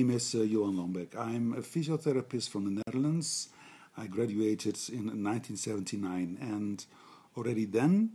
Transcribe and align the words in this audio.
name 0.00 0.14
is 0.14 0.32
uh, 0.32 0.42
Johan 0.42 0.76
Lambeck. 0.76 1.18
I'm 1.18 1.54
a 1.54 1.60
physiotherapist 1.60 2.50
from 2.50 2.64
the 2.66 2.82
Netherlands. 2.86 3.48
I 3.96 4.06
graduated 4.06 4.78
in 4.90 5.06
1979, 5.06 6.38
and 6.40 6.86
already 7.36 7.64
then 7.64 8.10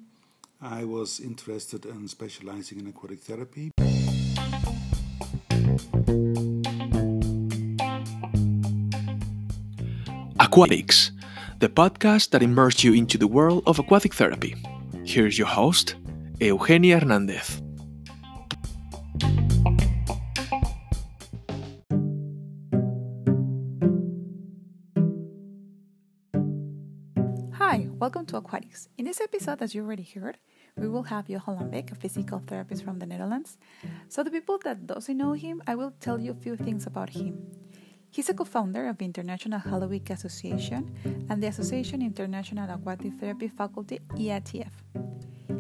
I 0.62 0.86
was 0.86 1.20
interested 1.20 1.86
in 1.86 2.08
specializing 2.08 2.80
in 2.80 2.88
aquatic 2.88 3.20
therapy. 3.20 3.72
Aquatics, 10.40 11.12
the 11.60 11.68
podcast 11.68 12.30
that 12.30 12.42
immerses 12.42 12.86
you 12.86 12.94
into 12.94 13.18
the 13.18 13.28
world 13.28 13.64
of 13.68 13.78
aquatic 13.78 14.14
therapy. 14.14 14.56
Here's 15.04 15.38
your 15.38 15.48
host, 15.48 15.96
Eugenia 16.40 17.00
Hernandez. 17.00 17.63
To 28.34 28.40
Aquatics. 28.40 28.90
In 28.98 29.06
this 29.06 29.22
episode, 29.22 29.62
as 29.62 29.76
you 29.76 29.84
already 29.84 30.10
heard, 30.16 30.40
we 30.76 30.88
will 30.88 31.04
have 31.04 31.30
Johan 31.30 31.56
Lambeck, 31.56 31.92
a 31.92 31.96
physical 31.96 32.40
therapist 32.40 32.84
from 32.84 32.98
the 32.98 33.06
Netherlands. 33.06 33.60
So, 34.10 34.24
the 34.24 34.32
people 34.32 34.58
that 34.64 34.88
doesn't 34.88 35.16
know 35.16 35.34
him, 35.34 35.62
I 35.68 35.76
will 35.76 35.94
tell 36.00 36.20
you 36.20 36.32
a 36.32 36.42
few 36.42 36.56
things 36.58 36.88
about 36.88 37.12
him. 37.12 37.38
He's 38.10 38.30
a 38.30 38.34
co-founder 38.34 38.88
of 38.88 38.98
the 38.98 39.06
International 39.06 39.60
Halliwick 39.60 40.10
Association 40.10 40.96
and 41.30 41.44
the 41.44 41.48
Association 41.48 42.02
International 42.02 42.68
Aquatic 42.72 43.14
Therapy 43.20 43.50
Faculty 43.50 44.00
(IATF). 44.18 44.74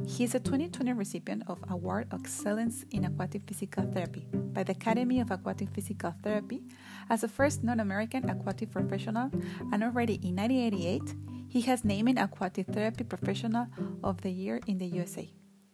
He 0.07 0.23
is 0.23 0.33
a 0.33 0.39
2020 0.39 0.93
recipient 0.93 1.43
of 1.45 1.59
Award 1.69 2.07
of 2.09 2.21
Excellence 2.21 2.85
in 2.89 3.05
Aquatic 3.05 3.43
Physical 3.45 3.83
Therapy 3.83 4.25
by 4.33 4.63
the 4.63 4.71
Academy 4.71 5.19
of 5.19 5.29
Aquatic 5.29 5.69
Physical 5.69 6.15
Therapy 6.23 6.63
as 7.07 7.21
the 7.21 7.27
first 7.27 7.63
non-American 7.63 8.27
aquatic 8.29 8.71
professional, 8.71 9.29
and 9.71 9.83
already 9.83 10.15
in 10.23 10.35
1988 10.37 11.15
he 11.53 11.61
has 11.61 11.85
named 11.85 12.17
Aquatic 12.17 12.65
Therapy 12.65 13.03
Professional 13.03 13.67
of 14.03 14.19
the 14.21 14.31
Year 14.31 14.59
in 14.65 14.79
the 14.79 14.87
USA. 14.87 15.29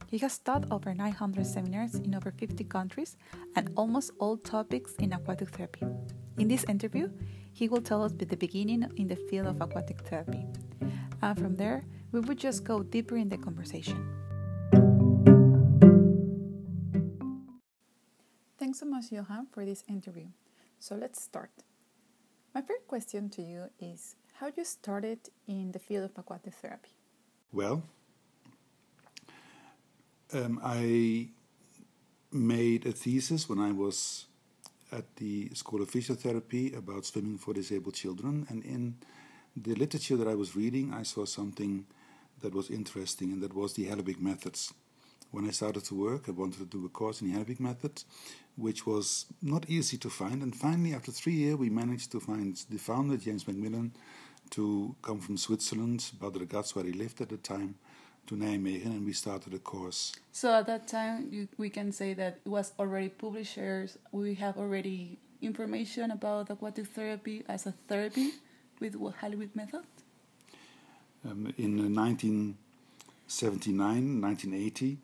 He 0.07 0.17
has 0.17 0.37
taught 0.37 0.69
over 0.71 0.93
900 0.93 1.47
seminars 1.47 1.95
in 1.95 2.13
over 2.13 2.31
50 2.31 2.65
countries 2.65 3.15
and 3.55 3.71
almost 3.77 4.11
all 4.19 4.35
topics 4.35 4.93
in 4.95 5.13
aquatic 5.13 5.47
therapy. 5.55 5.85
In 6.37 6.49
this 6.49 6.65
interview, 6.65 7.09
he 7.53 7.69
will 7.69 7.79
tell 7.81 8.03
us 8.03 8.11
the 8.11 8.25
beginning 8.25 8.91
in 8.97 9.07
the 9.07 9.15
field 9.15 9.47
of 9.47 9.61
aquatic 9.61 10.01
therapy. 10.01 10.45
And 11.21 11.39
from 11.39 11.55
there, 11.55 11.85
we 12.11 12.19
will 12.19 12.35
just 12.35 12.65
go 12.65 12.83
deeper 12.83 13.15
in 13.15 13.29
the 13.29 13.37
conversation. 13.37 14.03
Thanks 18.57 18.81
so 18.81 18.85
much, 18.85 19.13
Johan, 19.13 19.47
for 19.49 19.63
this 19.63 19.85
interview. 19.87 20.27
So 20.77 20.95
let's 20.95 21.23
start. 21.23 21.51
My 22.53 22.61
first 22.61 22.85
question 22.85 23.29
to 23.29 23.41
you 23.41 23.69
is 23.79 24.17
how 24.39 24.45
did 24.45 24.57
you 24.57 24.63
started 24.63 25.19
in 25.47 25.73
the 25.73 25.79
field 25.79 26.05
of 26.05 26.17
aquatic 26.17 26.53
therapy. 26.53 26.91
Well, 27.51 27.83
um, 30.31 30.61
I 30.63 31.27
made 32.31 32.85
a 32.85 32.93
thesis 32.93 33.49
when 33.49 33.59
I 33.59 33.73
was 33.73 34.27
at 34.93 35.17
the 35.17 35.49
School 35.55 35.81
of 35.81 35.91
Physiotherapy 35.91 36.77
about 36.77 37.05
swimming 37.05 37.37
for 37.37 37.53
disabled 37.53 37.95
children, 37.95 38.45
and 38.49 38.63
in 38.63 38.95
the 39.57 39.75
literature 39.75 40.15
that 40.15 40.27
I 40.27 40.35
was 40.35 40.55
reading, 40.55 40.93
I 40.93 41.03
saw 41.03 41.25
something 41.25 41.85
that 42.41 42.55
was 42.55 42.69
interesting, 42.69 43.33
and 43.33 43.41
that 43.41 43.53
was 43.53 43.73
the 43.73 43.87
Halliwick 43.87 44.21
methods. 44.21 44.73
When 45.31 45.45
I 45.45 45.51
started 45.51 45.83
to 45.85 45.95
work, 45.95 46.29
I 46.29 46.31
wanted 46.31 46.59
to 46.59 46.65
do 46.65 46.85
a 46.85 46.89
course 46.89 47.21
in 47.21 47.27
the 47.27 47.37
Halliwick 47.37 47.59
method, 47.59 48.03
which 48.55 48.85
was 48.87 49.25
not 49.41 49.69
easy 49.69 49.97
to 49.97 50.09
find. 50.09 50.41
And 50.41 50.55
finally, 50.55 50.93
after 50.93 51.11
three 51.11 51.33
years, 51.33 51.57
we 51.57 51.69
managed 51.69 52.11
to 52.13 52.19
find 52.21 52.55
the 52.69 52.77
founder, 52.77 53.17
James 53.17 53.45
Macmillan, 53.47 53.91
to 54.51 54.95
come 55.01 55.19
from 55.19 55.37
Switzerland, 55.37 56.11
Bad 56.19 56.33
Ragaz, 56.33 56.75
where 56.75 56.85
he 56.85 56.93
lived 56.93 57.21
at 57.21 57.29
the 57.29 57.37
time, 57.37 57.75
to 58.27 58.35
Nijmegen, 58.35 58.85
and 58.85 59.05
we 59.05 59.13
started 59.13 59.53
a 59.55 59.59
course. 59.59 60.13
So 60.31 60.53
at 60.53 60.67
that 60.67 60.87
time, 60.87 61.29
you, 61.31 61.47
we 61.57 61.69
can 61.69 61.91
say 61.91 62.13
that 62.13 62.39
it 62.45 62.49
was 62.49 62.73
already 62.77 63.09
publishers. 63.09 63.97
We 64.11 64.35
have 64.35 64.57
already 64.57 65.17
information 65.41 66.11
about 66.11 66.51
aquatic 66.51 66.85
therapy 66.87 67.43
as 67.49 67.65
a 67.65 67.73
therapy 67.87 68.33
with 68.79 68.93
Halliwick 68.93 69.55
method. 69.55 69.81
Um, 71.25 71.51
in 71.57 71.95
1979, 71.95 74.21
1980, 74.21 74.97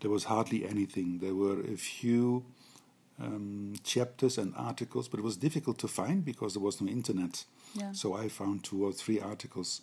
there 0.00 0.10
was 0.10 0.24
hardly 0.24 0.66
anything. 0.66 1.20
There 1.20 1.34
were 1.34 1.60
a 1.60 1.76
few 1.76 2.44
um, 3.22 3.74
chapters 3.84 4.36
and 4.38 4.52
articles, 4.56 5.08
but 5.08 5.20
it 5.20 5.22
was 5.22 5.36
difficult 5.36 5.78
to 5.78 5.88
find 5.88 6.24
because 6.24 6.54
there 6.54 6.62
was 6.62 6.80
no 6.80 6.88
internet. 6.88 7.44
Yeah. 7.74 7.92
So 7.92 8.14
I 8.14 8.28
found 8.28 8.64
two 8.64 8.84
or 8.84 8.92
three 8.92 9.20
articles. 9.20 9.82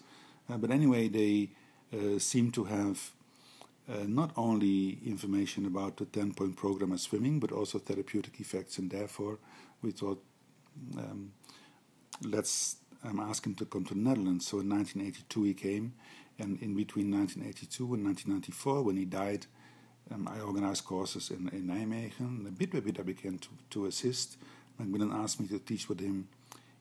Uh, 0.49 0.57
but 0.57 0.71
anyway, 0.71 1.07
they 1.07 1.49
uh, 1.93 2.19
seem 2.19 2.51
to 2.51 2.65
have 2.65 3.11
uh, 3.89 4.03
not 4.07 4.31
only 4.35 4.99
information 5.05 5.65
about 5.65 5.97
the 5.97 6.05
10 6.05 6.33
point 6.33 6.55
program 6.55 6.91
of 6.91 6.99
swimming, 6.99 7.39
but 7.39 7.51
also 7.51 7.79
therapeutic 7.79 8.39
effects. 8.39 8.77
And 8.77 8.91
therefore, 8.91 9.39
we 9.81 9.91
thought, 9.91 10.23
um, 10.97 11.31
let's 12.23 12.77
um, 13.03 13.19
ask 13.19 13.45
him 13.45 13.55
to 13.55 13.65
come 13.65 13.85
to 13.85 13.93
the 13.93 13.99
Netherlands. 13.99 14.47
So 14.47 14.59
in 14.59 14.69
1982, 14.69 15.43
he 15.43 15.53
came. 15.53 15.93
And 16.37 16.61
in 16.61 16.75
between 16.75 17.11
1982 17.11 17.83
and 17.95 18.05
1994, 18.05 18.83
when 18.83 18.97
he 18.97 19.05
died, 19.05 19.45
um, 20.13 20.27
I 20.27 20.39
organized 20.41 20.85
courses 20.85 21.31
in, 21.31 21.49
in 21.49 21.67
Nijmegen. 21.67 22.19
And 22.19 22.57
bit 22.57 22.71
by 22.71 22.79
bit, 22.79 22.99
I 22.99 23.03
began 23.03 23.37
to, 23.39 23.49
to 23.71 23.85
assist. 23.85 24.37
Macmillan 24.77 25.11
asked 25.11 25.39
me 25.39 25.47
to 25.47 25.59
teach 25.59 25.89
with 25.89 25.99
him 25.99 26.27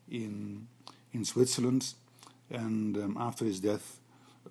in 0.09 0.67
in 1.11 1.25
Switzerland, 1.25 1.93
and 2.51 2.95
um, 2.97 3.17
after 3.19 3.45
his 3.45 3.59
death, 3.59 3.99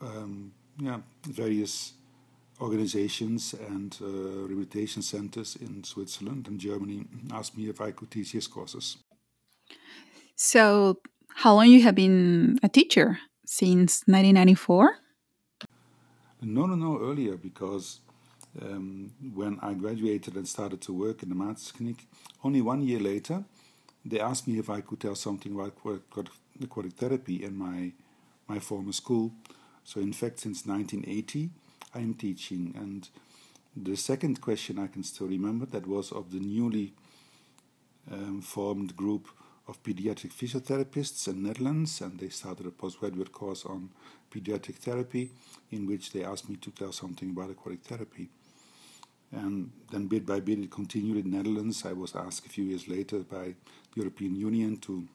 um, 0.00 0.52
yeah, 0.80 0.98
various 1.22 1.92
organizations 2.60 3.54
and 3.68 3.96
uh, 4.02 4.06
rehabilitation 4.06 5.02
centers 5.02 5.56
in 5.56 5.84
Switzerland 5.84 6.48
and 6.48 6.58
Germany 6.58 7.04
asked 7.32 7.56
me 7.56 7.68
if 7.68 7.80
I 7.80 7.92
could 7.92 8.10
teach 8.10 8.32
his 8.32 8.48
courses. 8.48 8.96
So, 10.34 10.98
how 11.34 11.54
long 11.54 11.68
you 11.68 11.82
have 11.82 11.94
been 11.94 12.58
a 12.62 12.68
teacher? 12.68 13.18
Since 13.46 14.02
1994? 14.06 14.96
No, 16.42 16.66
no, 16.66 16.74
no, 16.74 17.00
earlier 17.00 17.36
because 17.36 18.00
um, 18.62 19.12
when 19.34 19.58
I 19.62 19.74
graduated 19.74 20.34
and 20.36 20.48
started 20.48 20.80
to 20.82 20.92
work 20.92 21.22
in 21.22 21.28
the 21.28 21.34
Maartenskliniek, 21.34 21.98
only 22.44 22.60
one 22.60 22.82
year 22.82 23.00
later, 23.00 23.44
they 24.04 24.20
asked 24.20 24.48
me 24.48 24.58
if 24.58 24.70
I 24.70 24.80
could 24.80 25.00
tell 25.00 25.14
something 25.14 25.54
about 25.54 25.74
aquatic 26.62 26.92
therapy 26.94 27.44
in 27.44 27.56
my 27.56 27.92
my 28.48 28.58
former 28.58 28.92
school. 28.92 29.32
So 29.84 30.00
in 30.00 30.12
fact, 30.12 30.40
since 30.40 30.66
1980, 30.66 31.50
I 31.94 31.98
am 31.98 32.14
teaching. 32.14 32.74
And 32.76 33.08
the 33.76 33.96
second 33.96 34.40
question 34.40 34.78
I 34.78 34.86
can 34.86 35.04
still 35.04 35.28
remember 35.28 35.66
that 35.66 35.86
was 35.86 36.12
of 36.12 36.30
the 36.32 36.40
newly 36.40 36.94
um, 38.10 38.40
formed 38.40 38.96
group 38.96 39.28
of 39.66 39.82
pediatric 39.82 40.32
physiotherapists 40.32 41.28
in 41.28 41.42
Netherlands, 41.42 42.00
and 42.00 42.18
they 42.18 42.30
started 42.30 42.66
a 42.66 42.70
postgraduate 42.70 43.32
course 43.32 43.66
on 43.66 43.90
pediatric 44.30 44.76
therapy, 44.76 45.30
in 45.70 45.86
which 45.86 46.12
they 46.12 46.24
asked 46.24 46.48
me 46.48 46.56
to 46.56 46.70
tell 46.70 46.92
something 46.92 47.30
about 47.30 47.50
aquatic 47.50 47.82
therapy. 47.82 48.30
And 49.30 49.70
then 49.90 50.06
bit 50.06 50.24
by 50.24 50.40
bit 50.40 50.58
it 50.58 50.70
continued 50.70 51.24
in 51.24 51.30
Netherlands. 51.30 51.84
I 51.84 51.92
was 51.92 52.14
asked 52.16 52.46
a 52.46 52.48
few 52.48 52.64
years 52.64 52.88
later 52.88 53.18
by 53.18 53.54
the 53.92 53.96
European 53.96 54.34
Union 54.34 54.78
to 54.78 55.06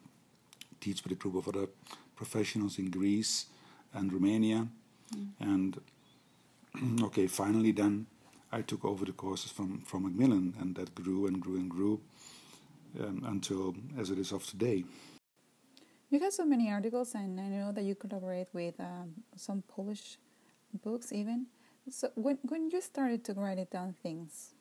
teach 0.79 1.03
with 1.03 1.13
a 1.13 1.16
group 1.16 1.35
of 1.35 1.47
other 1.47 1.68
professionals 2.16 2.78
in 2.78 2.91
Greece 2.91 3.47
and 3.94 4.13
Romania. 4.13 4.68
Mm. 5.16 5.28
And 5.40 5.81
okay, 7.03 7.28
finally 7.28 7.72
then 7.72 8.05
I 8.52 8.61
took 8.61 8.85
over 8.85 9.05
the 9.05 9.14
courses 9.14 9.52
from, 9.52 9.82
from 9.82 10.03
Macmillan 10.03 10.55
and 10.59 10.76
that 10.76 10.93
grew 10.93 11.26
and 11.26 11.41
grew 11.41 11.55
and 11.55 11.70
grew 11.70 11.99
um, 12.99 13.23
until 13.26 13.76
as 13.97 14.11
it 14.11 14.20
is 14.20 14.32
of 14.32 14.46
today. 14.46 14.84
You 16.11 16.20
have 16.20 16.34
so 16.34 16.46
many 16.46 16.72
articles 16.72 17.16
and 17.16 17.40
I 17.40 17.47
know 17.47 17.72
that 17.72 17.84
you 17.84 17.96
collaborate 17.96 18.49
with 18.53 18.79
um, 18.79 19.14
some 19.35 19.64
Polish 19.67 20.17
books 20.84 21.11
even. 21.11 21.47
So 21.90 22.09
when 22.16 22.38
when 22.44 22.70
you 22.70 22.82
started 22.82 23.24
to 23.26 23.34
write 23.34 23.58
it 23.58 23.70
down 23.70 23.96
things, 24.02 24.53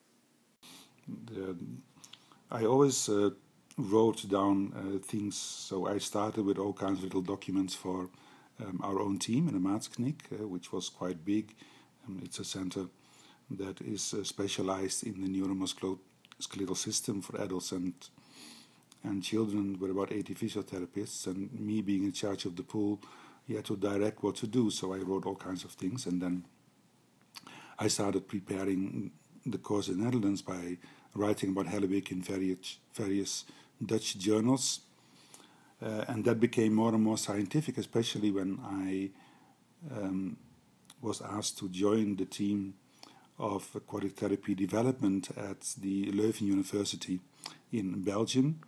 the, 1.08 1.56
I 2.50 2.64
always 2.64 3.08
uh, 3.08 3.30
wrote 3.76 4.28
down 4.28 4.72
uh, 4.76 4.98
things. 4.98 5.36
So 5.36 5.86
I 5.86 5.98
started 5.98 6.44
with 6.44 6.58
all 6.58 6.72
kinds 6.72 6.98
of 6.98 7.04
little 7.04 7.22
documents 7.22 7.74
for 7.74 8.10
um, 8.60 8.80
our 8.82 9.00
own 9.00 9.18
team 9.18 9.48
in 9.48 9.54
the 9.54 9.60
Maartenskliniek, 9.60 10.20
uh, 10.32 10.48
which 10.48 10.72
was 10.72 10.88
quite 10.88 11.24
big. 11.24 11.54
Um, 12.06 12.20
it's 12.24 12.40
a 12.40 12.44
center 12.44 12.86
that 13.50 13.80
is 13.80 14.14
uh, 14.14 14.24
specialized 14.24 15.06
in 15.06 15.20
the 15.20 15.28
neuromusculoskeletal 15.28 16.76
system 16.76 17.22
for 17.22 17.40
adults 17.40 17.72
and 17.72 17.94
and 19.04 19.22
children 19.22 19.78
with 19.80 19.90
about 19.90 20.12
80 20.12 20.34
physiotherapists. 20.34 21.26
And 21.26 21.52
me 21.52 21.82
being 21.82 22.04
in 22.04 22.12
charge 22.12 22.44
of 22.44 22.54
the 22.56 22.62
pool, 22.62 23.00
he 23.46 23.54
had 23.54 23.64
to 23.64 23.76
direct 23.76 24.22
what 24.22 24.36
to 24.36 24.46
do. 24.46 24.70
So 24.70 24.94
I 24.94 24.98
wrote 24.98 25.26
all 25.26 25.34
kinds 25.34 25.64
of 25.64 25.72
things, 25.72 26.06
and 26.06 26.20
then 26.22 26.44
I 27.82 27.88
started 27.88 28.28
preparing 28.28 29.10
the 29.44 29.58
course 29.58 29.88
in 29.88 29.98
the 29.98 30.04
Netherlands 30.04 30.40
by 30.40 30.78
writing 31.16 31.50
about 31.50 31.66
Halliwick 31.66 32.12
in 32.12 32.22
various 32.22 32.78
various 32.94 33.44
Dutch 33.84 34.16
journals. 34.18 34.82
Uh, 35.84 36.04
and 36.06 36.24
that 36.24 36.38
became 36.38 36.74
more 36.74 36.94
and 36.94 37.02
more 37.02 37.18
scientific, 37.18 37.78
especially 37.78 38.30
when 38.30 38.60
I 38.64 39.10
um, 39.90 40.36
was 41.00 41.20
asked 41.22 41.58
to 41.58 41.68
join 41.68 42.14
the 42.14 42.24
team 42.24 42.74
of 43.36 43.68
aquatic 43.74 44.12
therapy 44.12 44.54
development 44.54 45.30
at 45.36 45.62
the 45.76 46.12
Leuven 46.12 46.42
University 46.42 47.18
in 47.72 48.00
Belgium. 48.02 48.60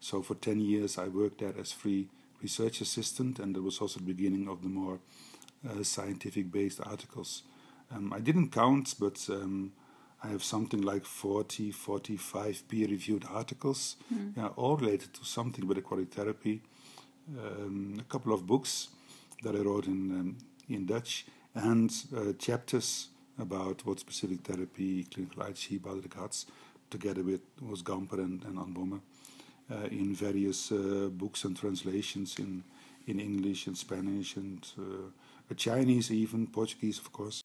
So 0.00 0.22
for 0.22 0.36
10 0.36 0.60
years 0.60 0.96
I 0.96 1.08
worked 1.08 1.40
there 1.40 1.52
as 1.60 1.70
free 1.72 2.08
research 2.40 2.80
assistant, 2.80 3.38
and 3.40 3.54
that 3.54 3.62
was 3.62 3.78
also 3.82 4.00
the 4.00 4.14
beginning 4.14 4.48
of 4.48 4.62
the 4.62 4.70
more 4.70 5.00
uh, 5.68 5.82
scientific 5.82 6.50
based 6.50 6.80
articles. 6.82 7.42
Um, 7.94 8.12
I 8.12 8.18
didn't 8.18 8.50
count, 8.50 8.94
but 8.98 9.24
um, 9.30 9.72
I 10.22 10.28
have 10.28 10.42
something 10.42 10.82
like 10.82 11.04
40, 11.04 11.70
45 11.70 12.68
peer 12.68 12.88
reviewed 12.88 13.24
articles, 13.30 13.96
mm. 14.12 14.36
yeah, 14.36 14.48
all 14.56 14.76
related 14.76 15.12
to 15.14 15.24
something 15.24 15.66
with 15.66 15.78
aquatic 15.78 16.12
therapy. 16.12 16.62
Um, 17.38 17.96
a 18.00 18.04
couple 18.04 18.32
of 18.32 18.46
books 18.46 18.88
that 19.42 19.54
I 19.54 19.58
wrote 19.58 19.86
in, 19.86 20.10
um, 20.10 20.38
in 20.68 20.86
Dutch, 20.86 21.26
and 21.54 21.92
uh, 22.16 22.32
chapters 22.38 23.08
about 23.38 23.84
what 23.86 24.00
specific 24.00 24.40
therapy, 24.40 25.04
clinical 25.04 25.42
Ai 25.42 25.52
Chi, 25.52 25.76
Baudricats, 25.76 26.46
together 26.90 27.22
with 27.22 27.40
Urs 27.62 27.82
Gamper 27.82 28.18
and, 28.18 28.44
and 28.44 29.00
uh, 29.70 29.86
in 29.90 30.14
various 30.14 30.72
uh, 30.72 31.08
books 31.12 31.44
and 31.44 31.56
translations 31.56 32.36
in, 32.38 32.64
in 33.06 33.20
English 33.20 33.66
and 33.66 33.76
Spanish 33.76 34.36
and 34.36 34.66
uh, 34.78 35.54
Chinese, 35.56 36.10
even 36.10 36.46
Portuguese, 36.46 36.98
of 36.98 37.12
course. 37.12 37.43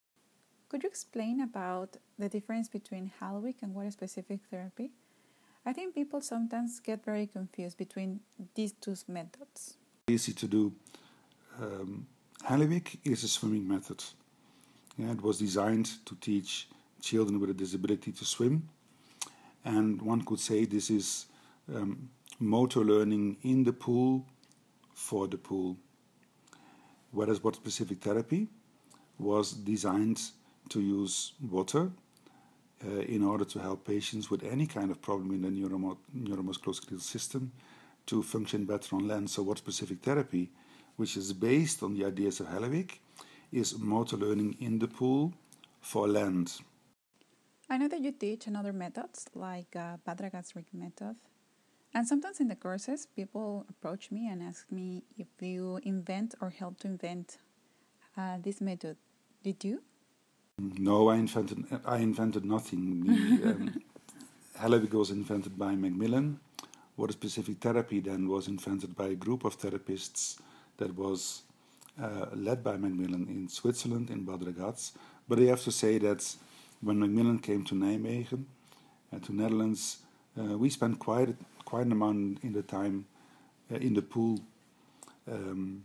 Could 0.70 0.84
you 0.84 0.90
explain 0.90 1.42
about 1.42 1.98
the 2.20 2.30
difference 2.30 2.70
between 2.70 3.12
Halliwick 3.20 3.64
and 3.64 3.74
water 3.74 3.90
specific 3.90 4.42
therapy? 4.52 4.92
I 5.66 5.74
think 5.74 5.96
people 5.96 6.22
sometimes 6.22 6.80
get 6.80 7.04
very 7.04 7.26
confused 7.26 7.76
between 7.76 8.20
these 8.54 8.74
two 8.74 8.96
methods. 9.08 9.78
Easy 10.08 10.32
to 10.34 10.48
do. 10.48 10.72
Um, 11.60 12.06
is 13.04 13.24
a 13.24 13.28
swimming 13.28 13.68
method. 13.68 14.04
Yeah, 14.96 15.12
it 15.12 15.24
was 15.24 15.40
designed 15.40 15.90
to 16.06 16.16
teach 16.16 16.70
children 17.02 17.40
with 17.40 17.50
a 17.50 17.54
disability 17.54 18.12
to 18.12 18.26
swim, 18.26 18.70
and 19.66 20.00
one 20.02 20.22
could 20.22 20.40
say 20.40 20.66
this 20.66 20.90
is 20.92 21.26
um, 21.74 22.10
motor 22.40 22.82
learning 22.82 23.38
in 23.42 23.64
the 23.64 23.74
pool 23.74 24.26
for 24.94 25.28
the 25.28 25.38
pool. 25.38 25.78
Whereas 27.12 27.44
water 27.44 27.58
specific 27.58 28.02
therapy 28.02 28.48
was 29.18 29.52
designed 29.52 30.22
to 30.70 30.82
use 30.82 31.34
water 31.42 31.92
uh, 32.86 33.00
in 33.02 33.24
order 33.24 33.46
to 33.46 33.60
help 33.60 33.86
patients 33.86 34.30
with 34.30 34.44
any 34.44 34.66
kind 34.66 34.92
of 34.92 35.02
problem 35.02 35.32
in 35.32 35.42
the 35.42 35.50
neuromo- 35.50 35.98
neuromusculoskeletal 36.16 37.02
system 37.02 37.52
to 38.06 38.24
function 38.24 38.66
better 38.66 38.96
on 38.96 39.08
land. 39.08 39.30
So, 39.30 39.44
water 39.44 39.60
specific 39.60 40.02
therapy, 40.02 40.50
which 40.96 41.18
is 41.18 41.34
based 41.34 41.84
on 41.84 41.94
the 41.94 42.06
ideas 42.06 42.40
of 42.40 42.48
Halliwick, 42.48 43.00
is 43.52 43.78
motor 43.78 44.18
learning 44.18 44.56
in 44.60 44.80
the 44.80 44.88
pool 44.88 45.34
for 45.82 46.08
land. 46.08 46.62
I 47.70 47.78
know 47.78 47.88
that 47.88 48.02
you 48.02 48.12
teach 48.12 48.48
another 48.48 48.74
methods 48.74 49.28
like 49.36 49.76
uh, 49.76 49.98
method. 50.74 51.16
And 51.94 52.08
sometimes 52.08 52.40
in 52.40 52.48
the 52.48 52.56
courses, 52.56 53.08
people 53.16 53.66
approach 53.70 54.12
me 54.12 54.28
and 54.28 54.42
ask 54.42 54.72
me 54.72 55.04
if 55.18 55.28
you 55.40 55.80
invent 55.84 56.36
or 56.42 56.50
help 56.50 56.80
to 56.80 56.88
invent 56.88 57.38
uh, 58.18 58.38
this 58.42 58.62
method. 58.62 58.98
Did 59.44 59.64
you? 59.64 59.82
No, 60.60 61.10
I 61.10 61.16
invented. 61.16 61.66
I 61.86 61.98
invented 61.98 62.46
nothing. 62.46 63.06
The, 63.06 63.50
um, 63.52 64.90
was 65.00 65.10
invented 65.12 65.58
by 65.58 65.76
Macmillan. 65.76 66.40
Water 66.98 67.14
specific 67.14 67.60
therapy 67.60 68.02
then 68.02 68.28
was 68.28 68.48
invented 68.48 68.96
by 68.96 69.08
a 69.08 69.16
group 69.16 69.46
of 69.46 69.58
therapists 69.58 70.38
that 70.78 70.94
was 70.98 71.44
uh, 72.02 72.26
led 72.34 72.62
by 72.64 72.76
Macmillan 72.76 73.28
in 73.30 73.48
Switzerland 73.48 74.10
in 74.10 74.26
Bad 74.26 74.42
Ragaz. 74.42 74.92
But 75.28 75.40
I 75.40 75.44
have 75.44 75.64
to 75.64 75.72
say 75.72 75.98
that 76.00 76.36
when 76.82 77.00
Macmillan 77.00 77.40
came 77.40 77.64
to 77.66 77.76
Nijmegen, 77.76 78.44
uh, 79.14 79.20
to 79.20 79.34
Netherlands, 79.34 80.00
uh, 80.38 80.58
we 80.58 80.70
spent 80.70 81.00
quite 81.00 81.36
quite 81.64 81.86
an 81.86 81.92
amount 81.92 82.40
in 82.44 82.54
the 82.54 82.64
time 82.64 83.06
uh, 83.72 83.76
in 83.76 83.94
the 83.94 84.02
pool 84.02 84.40
um, 85.32 85.84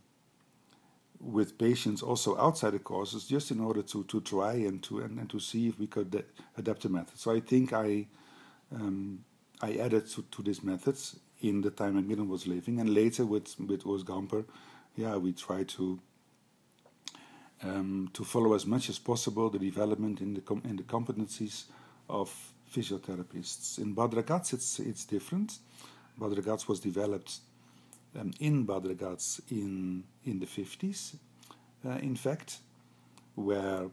with 1.24 1.58
patients 1.58 2.02
also 2.02 2.36
outside 2.38 2.72
the 2.72 2.78
courses, 2.78 3.26
just 3.26 3.50
in 3.50 3.60
order 3.60 3.82
to, 3.82 4.04
to 4.04 4.20
try 4.20 4.52
and 4.52 4.82
to 4.82 5.00
and, 5.00 5.18
and 5.18 5.30
to 5.30 5.40
see 5.40 5.68
if 5.68 5.78
we 5.78 5.86
could 5.86 6.24
adapt 6.56 6.82
the 6.82 6.88
method. 6.88 7.18
So 7.18 7.32
I 7.32 7.40
think 7.40 7.72
I 7.72 8.06
um, 8.74 9.24
I 9.62 9.74
added 9.74 10.08
to, 10.10 10.22
to 10.22 10.42
these 10.42 10.62
methods 10.62 11.16
in 11.40 11.60
the 11.60 11.70
time 11.70 11.94
Macmillan 11.96 12.28
was 12.28 12.46
living, 12.46 12.80
and 12.80 12.92
later 12.92 13.24
with 13.24 13.58
with 13.60 13.84
Urs 13.84 14.04
Gamper, 14.04 14.44
yeah, 14.96 15.16
we 15.16 15.32
try 15.32 15.64
to 15.64 15.98
um, 17.62 18.10
to 18.12 18.24
follow 18.24 18.54
as 18.54 18.66
much 18.66 18.88
as 18.88 18.98
possible 18.98 19.48
the 19.50 19.58
development 19.58 20.20
in 20.20 20.34
the 20.34 20.40
com- 20.40 20.62
in 20.64 20.76
the 20.76 20.82
competencies 20.82 21.64
of 22.08 22.34
physiotherapists. 22.70 23.78
In 23.78 23.94
Bad 23.94 24.10
Ragaz, 24.10 24.52
it's 24.52 24.78
it's 24.78 25.04
different. 25.04 25.58
Bad 26.18 26.32
Ragaz 26.32 26.68
was 26.68 26.80
developed 26.80 27.40
um, 28.18 28.32
in 28.40 28.64
Bad 28.64 28.84
Ragaz 28.84 29.40
in, 29.50 30.04
in 30.24 30.40
the 30.40 30.46
50s, 30.46 31.16
uh, 31.84 31.90
in 31.98 32.16
fact, 32.16 32.58
where 33.34 33.90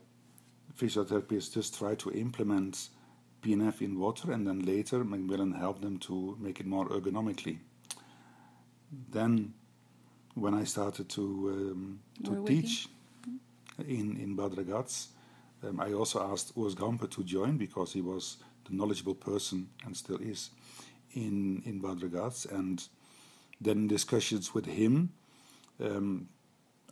physiotherapists 0.77 1.53
just 1.53 1.77
tried 1.77 1.99
to 1.99 2.11
implement 2.11 2.89
PNF 3.41 3.81
in 3.81 3.99
water, 3.99 4.31
and 4.31 4.47
then 4.47 4.59
later 4.59 5.03
Macmillan 5.03 5.53
helped 5.53 5.81
them 5.81 5.97
to 5.99 6.37
make 6.39 6.59
it 6.59 6.65
more 6.65 6.87
ergonomically. 6.89 7.57
Then, 9.09 9.53
when 10.35 10.53
I 10.53 10.63
started 10.63 11.09
to 11.09 11.21
um, 11.21 11.99
to 12.23 12.45
teach 12.45 12.87
in 13.79 14.17
in 14.17 14.35
Bad 14.35 14.51
Ragaz, 14.51 15.07
um, 15.63 15.79
I 15.79 15.93
also 15.93 16.21
asked 16.31 16.55
Urs 16.55 16.75
Gamper 16.75 17.09
to 17.11 17.23
join 17.23 17.57
because 17.57 17.93
he 17.93 18.01
was 18.01 18.37
the 18.65 18.75
knowledgeable 18.75 19.15
person 19.15 19.69
and 19.85 19.95
still 19.97 20.17
is 20.17 20.51
in 21.13 21.63
in 21.65 21.79
Bad 21.79 21.99
Ragaz, 21.99 22.45
and 22.51 22.87
then 23.61 23.87
discussions 23.87 24.53
with 24.53 24.65
him. 24.65 25.13
Um, 25.79 26.27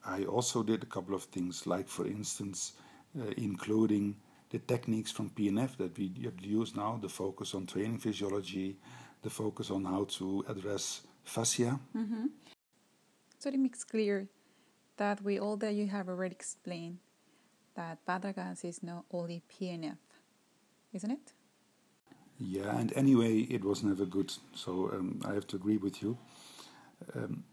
I 0.05 0.23
also 0.23 0.63
did 0.63 0.83
a 0.83 0.85
couple 0.85 1.15
of 1.15 1.23
things, 1.23 1.67
like 1.67 1.87
for 1.87 2.05
instance, 2.05 2.73
uh, 3.19 3.31
including 3.35 4.15
the 4.51 4.59
techniques 4.59 5.11
from 5.11 5.29
PNF 5.31 5.77
that 5.77 5.97
we 5.97 6.11
use 6.41 6.75
now, 6.75 6.97
the 7.01 7.09
focus 7.09 7.53
on 7.53 7.65
training 7.65 7.97
physiology, 7.97 8.77
the 9.21 9.29
focus 9.29 9.69
on 9.71 9.85
how 9.85 10.05
to 10.05 10.45
address 10.47 11.01
fascia. 11.23 11.79
Mm-hmm. 11.95 12.27
So 13.39 13.49
it 13.49 13.59
makes 13.59 13.83
clear 13.83 14.27
that 14.97 15.21
with 15.21 15.39
all 15.39 15.57
that 15.57 15.73
you 15.73 15.87
have 15.87 16.07
already 16.07 16.35
explained, 16.35 16.99
that 17.75 18.05
Bad 18.05 18.23
Ragaz 18.23 18.65
is 18.65 18.83
not 18.83 19.05
only 19.11 19.41
PNF, 19.49 19.97
isn't 20.93 21.11
it? 21.11 21.33
Yeah, 22.39 22.77
and 22.77 22.93
anyway, 22.95 23.39
it 23.39 23.63
was 23.63 23.83
never 23.83 24.05
good. 24.05 24.33
So 24.55 24.91
um, 24.93 25.21
I 25.25 25.33
have 25.33 25.45
to 25.47 25.57
agree 25.57 25.77
with 25.77 26.01
you. 26.01 26.17
Um, 27.15 27.43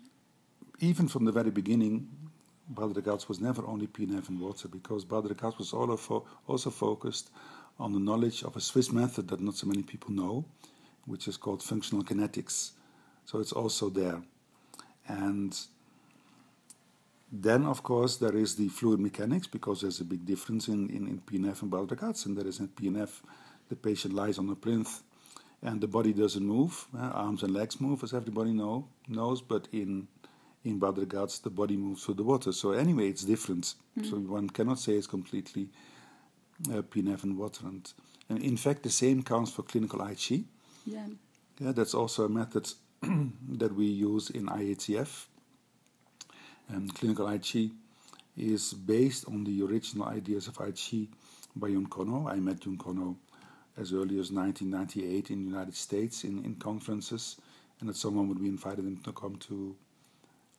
even 0.80 1.08
from 1.08 1.24
the 1.24 1.32
very 1.32 1.50
beginning, 1.50 2.08
Bad 2.68 2.90
Ragaz 2.90 3.28
was 3.28 3.40
never 3.40 3.64
only 3.66 3.86
PNF 3.86 4.28
and 4.28 4.40
water 4.40 4.68
because 4.68 5.04
Bad 5.04 5.24
Ragaz 5.24 5.58
was 5.58 5.72
also 5.72 6.70
focused 6.70 7.30
on 7.78 7.92
the 7.92 8.00
knowledge 8.00 8.42
of 8.42 8.56
a 8.56 8.60
Swiss 8.60 8.92
method 8.92 9.28
that 9.28 9.40
not 9.40 9.54
so 9.54 9.66
many 9.66 9.82
people 9.82 10.10
know, 10.12 10.44
which 11.04 11.28
is 11.28 11.36
called 11.36 11.62
functional 11.62 12.02
kinetics. 12.02 12.72
So 13.24 13.38
it's 13.38 13.52
also 13.52 13.88
there. 13.88 14.20
And 15.08 15.56
then, 17.30 17.64
of 17.64 17.82
course, 17.82 18.16
there 18.16 18.36
is 18.36 18.56
the 18.56 18.68
fluid 18.68 19.00
mechanics 19.00 19.46
because 19.46 19.80
there's 19.82 20.00
a 20.00 20.04
big 20.04 20.24
difference 20.24 20.68
in, 20.68 20.88
in, 20.90 21.06
in 21.06 21.20
PNF 21.20 21.62
and 21.62 21.70
Bad 21.70 21.88
Ragaz, 21.88 22.26
and 22.26 22.36
there 22.36 22.46
is 22.46 22.60
in 22.60 22.68
PNF 22.68 23.20
the 23.68 23.76
patient 23.76 24.14
lies 24.14 24.38
on 24.38 24.48
a 24.48 24.54
plinth 24.54 25.02
and 25.62 25.80
the 25.80 25.88
body 25.88 26.12
doesn't 26.12 26.44
move. 26.44 26.86
Uh, 26.96 27.10
arms 27.12 27.42
and 27.42 27.52
legs 27.52 27.80
move, 27.80 28.02
as 28.02 28.12
everybody 28.12 28.52
know, 28.52 28.88
knows, 29.08 29.40
but 29.40 29.68
in 29.72 30.08
in 30.66 30.80
Bad 30.80 30.96
Ragaz, 30.96 31.40
the 31.42 31.50
body 31.50 31.76
moves 31.76 32.04
through 32.04 32.14
the 32.14 32.24
water. 32.24 32.52
So 32.52 32.72
anyway, 32.72 33.08
it's 33.08 33.22
different. 33.22 33.74
Mm. 33.98 34.10
So 34.10 34.16
one 34.16 34.50
cannot 34.50 34.80
say 34.80 34.94
it's 34.94 35.06
completely 35.06 35.68
uh, 36.68 36.82
PNF 36.82 37.22
and 37.22 37.38
water. 37.38 37.66
And, 37.66 37.92
and 38.28 38.42
in 38.42 38.56
fact, 38.56 38.82
the 38.82 38.90
same 38.90 39.22
counts 39.22 39.52
for 39.52 39.62
clinical 39.62 40.02
Ai 40.02 40.14
Chi. 40.14 40.42
Yeah. 40.84 41.06
Yeah, 41.60 41.72
that's 41.72 41.94
also 41.94 42.24
a 42.24 42.28
method 42.28 42.68
that 43.02 43.74
we 43.74 43.86
use 43.86 44.30
in 44.30 44.46
IATF. 44.46 45.26
And 46.68 46.92
clinical 46.92 47.28
Ai 47.28 47.38
Chi 47.38 47.70
is 48.36 48.74
based 48.74 49.26
on 49.28 49.44
the 49.44 49.62
original 49.62 50.08
ideas 50.08 50.48
of 50.48 50.60
Ai 50.60 50.72
Chi 50.72 51.06
by 51.54 51.70
Jun 51.70 51.86
Konno. 51.86 52.28
I 52.28 52.36
met 52.36 52.60
Jun 52.60 52.76
Konno 52.76 53.16
as 53.78 53.92
early 53.92 54.18
as 54.18 54.32
1998 54.32 55.30
in 55.30 55.44
the 55.44 55.50
United 55.50 55.74
States 55.74 56.24
in, 56.24 56.44
in 56.44 56.54
conferences, 56.56 57.36
and 57.80 57.88
that 57.88 57.96
someone 57.96 58.28
would 58.28 58.40
be 58.40 58.48
invited 58.48 58.84
him 58.84 58.98
to 59.04 59.12
come 59.12 59.36
to 59.36 59.76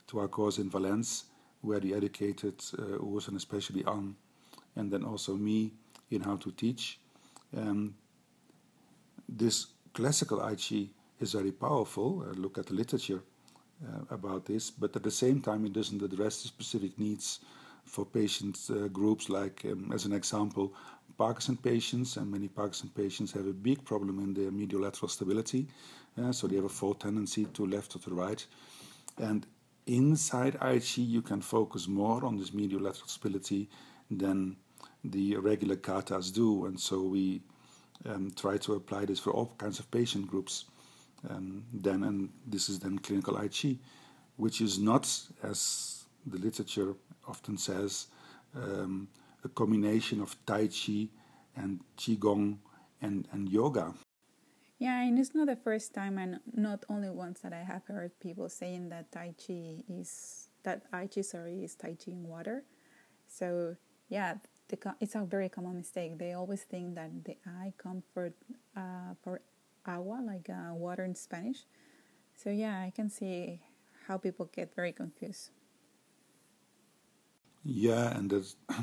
to 0.07 0.19
our 0.19 0.27
course 0.29 0.57
in 0.57 0.69
Valens, 0.69 1.25
where 1.62 1.81
he 1.81 1.93
educated 1.93 2.55
uh, 2.79 2.97
Urs 3.03 3.27
and 3.27 3.36
especially 3.36 3.83
Anne, 3.86 4.15
and 4.75 4.89
then 4.89 5.03
also 5.03 5.36
me 5.36 5.74
in 6.12 6.21
how 6.21 6.38
to 6.38 6.51
teach. 6.51 7.00
Um, 7.55 7.95
this 9.27 9.67
classical 9.93 10.41
Ai 10.41 10.55
Chi 10.55 10.88
is 11.19 11.33
very 11.33 11.51
powerful. 11.51 12.24
Uh, 12.25 12.33
look 12.33 12.57
at 12.57 12.67
the 12.67 12.74
literature 12.74 13.21
uh, 13.86 14.01
about 14.09 14.45
this, 14.45 14.71
but 14.71 14.95
at 14.95 15.03
the 15.03 15.12
same 15.12 15.41
time, 15.41 15.65
it 15.65 15.74
doesn't 15.74 16.01
address 16.01 16.41
the 16.41 16.47
specific 16.47 16.97
needs 16.97 17.39
for 17.83 18.05
patient 18.05 18.57
uh, 18.69 18.88
groups. 18.88 19.29
Like, 19.29 19.65
um, 19.65 19.91
as 19.93 20.05
an 20.05 20.13
example, 20.13 20.74
Parkinson 21.17 21.57
patients, 21.57 22.17
and 22.17 22.31
many 22.31 22.47
Parkinson 22.47 22.89
patients 22.95 23.31
have 23.31 23.47
a 23.47 23.53
big 23.53 23.83
problem 23.83 24.19
in 24.19 24.33
their 24.33 24.51
medial 24.51 24.81
lateral 24.81 25.09
stability. 25.09 25.67
So 26.31 26.47
they 26.47 26.55
have 26.55 26.65
a 26.65 26.69
fall 26.69 26.95
tendency 26.95 27.45
to 27.45 27.65
left 27.65 27.95
or 27.95 28.00
to 28.00 28.15
right. 28.15 28.45
And 29.17 29.45
inside 29.86 30.57
Ai 30.62 30.79
Chi, 30.79 31.01
you 31.01 31.21
can 31.21 31.41
focus 31.41 31.88
more 31.88 32.25
on 32.25 32.38
this 32.38 32.53
medial 32.53 32.81
lateral 32.81 33.07
stability 33.07 33.69
than 34.09 34.57
the 35.03 35.38
regular 35.38 35.75
katas 35.75 36.33
do. 36.33 36.65
And 36.65 36.79
so 36.79 37.01
we 37.01 37.41
um, 38.05 38.31
try 38.36 38.57
to 38.57 38.74
apply 38.74 39.05
this 39.05 39.19
for 39.19 39.31
all 39.31 39.53
kinds 39.57 39.79
of 39.79 39.89
patient 39.91 40.27
groups. 40.27 40.65
Um, 41.29 41.63
then, 41.74 42.03
and 42.03 42.29
this 42.45 42.69
is 42.69 42.79
then 42.79 43.00
clinical 43.00 43.38
Ai 43.38 43.47
Chi, 43.47 43.77
which 44.38 44.62
is 44.62 44.79
not, 44.79 45.03
as 45.43 46.05
the 46.25 46.38
literature 46.38 46.93
often 47.27 47.57
says, 47.57 48.07
um, 48.55 49.07
a 49.47 49.49
combination 49.49 50.21
of 50.21 50.35
Tai 50.45 50.67
Chi 50.67 51.07
and 51.55 51.79
Qigong 51.97 52.57
and, 53.01 53.27
and 53.31 53.49
yoga. 53.49 53.93
Yeah, 54.77 55.01
and 55.01 55.17
it's 55.17 55.33
not 55.33 55.47
the 55.47 55.55
first 55.55 55.93
time, 55.93 56.19
and 56.19 56.39
not 56.53 56.85
only 56.87 57.09
once 57.09 57.39
that 57.41 57.53
I 57.53 57.63
have 57.63 57.85
heard 57.87 58.11
people 58.19 58.47
saying 58.49 58.89
that 58.89 59.11
Tai 59.11 59.33
Chi 59.41 59.83
is 59.89 60.49
that 60.63 60.83
Ai 60.93 61.07
Chi, 61.07 61.21
sorry, 61.21 61.63
is 61.63 61.75
Tai 61.75 61.95
Chi 61.97 62.11
in 62.11 62.27
water. 62.27 62.63
So 63.27 63.75
yeah, 64.09 64.35
the, 64.67 64.77
it's 64.99 65.15
a 65.15 65.23
very 65.23 65.49
common 65.49 65.77
mistake. 65.77 66.19
They 66.19 66.33
always 66.33 66.61
think 66.61 66.95
that 66.95 67.09
the 67.25 67.37
I 67.47 67.73
come 67.77 68.03
for 68.13 68.33
uh, 68.75 69.15
for 69.23 69.41
agua, 69.85 70.21
like 70.21 70.47
uh, 70.49 70.75
water 70.75 71.05
in 71.05 71.15
Spanish. 71.15 71.65
So 72.35 72.51
yeah, 72.51 72.77
I 72.81 72.91
can 72.95 73.09
see 73.09 73.61
how 74.07 74.17
people 74.17 74.45
get 74.53 74.75
very 74.75 74.91
confused. 74.91 75.49
Yeah, 77.63 78.15
and 78.15 78.29
that's, 78.29 78.55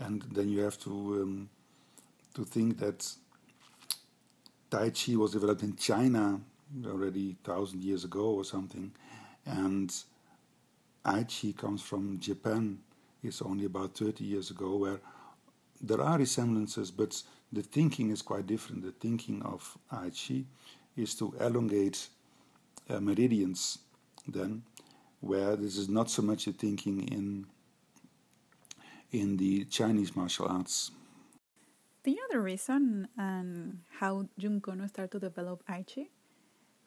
and 0.00 0.22
then 0.32 0.48
you 0.48 0.60
have 0.60 0.78
to 0.80 0.90
um, 0.90 1.50
to 2.34 2.44
think 2.44 2.78
that 2.78 3.08
Tai 4.70 4.90
Chi 4.90 5.16
was 5.16 5.32
developed 5.32 5.62
in 5.62 5.76
China 5.76 6.40
already 6.86 7.36
thousand 7.44 7.82
years 7.82 8.04
ago 8.04 8.34
or 8.34 8.44
something, 8.44 8.92
and 9.46 9.94
Ai 11.04 11.24
Chi 11.24 11.52
comes 11.56 11.82
from 11.82 12.18
Japan. 12.18 12.78
It's 13.22 13.40
only 13.42 13.64
about 13.66 13.94
thirty 13.96 14.24
years 14.24 14.50
ago, 14.50 14.76
where 14.76 15.00
there 15.80 16.00
are 16.00 16.18
resemblances, 16.18 16.90
but 16.90 17.22
the 17.52 17.62
thinking 17.62 18.10
is 18.10 18.22
quite 18.22 18.46
different. 18.46 18.82
The 18.82 18.92
thinking 18.92 19.42
of 19.42 19.78
Ai 19.92 20.10
Chi 20.10 20.44
is 20.96 21.14
to 21.16 21.34
elongate 21.40 22.08
uh, 22.88 23.00
meridians, 23.00 23.78
then, 24.26 24.62
where 25.20 25.56
this 25.56 25.76
is 25.76 25.88
not 25.88 26.10
so 26.10 26.22
much 26.22 26.46
a 26.46 26.52
thinking 26.52 27.08
in 27.08 27.46
in 29.20 29.36
the 29.36 29.64
Chinese 29.66 30.16
martial 30.16 30.46
arts. 30.48 30.90
The 32.02 32.18
other 32.28 32.42
reason 32.42 33.08
and 33.16 33.78
how 34.00 34.28
Jun 34.38 34.60
Konno 34.60 34.88
started 34.88 35.12
to 35.12 35.20
develop 35.20 35.62
Ai 35.68 35.84
Chi, 35.84 36.08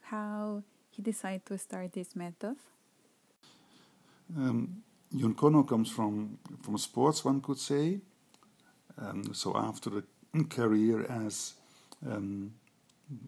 How 0.02 0.64
he 0.92 1.02
decided 1.02 1.46
to 1.46 1.58
start 1.58 1.94
this 1.94 2.16
method? 2.16 2.58
Um, 4.36 4.84
Jun 5.16 5.34
Konno 5.34 5.68
comes 5.68 5.90
from, 5.90 6.38
from 6.62 6.78
sports, 6.78 7.24
one 7.24 7.42
could 7.42 7.58
say. 7.58 8.00
Um, 8.98 9.34
so 9.34 9.56
after 9.56 9.90
a 10.00 10.44
career 10.44 11.06
as 11.10 11.54
um, 12.06 12.52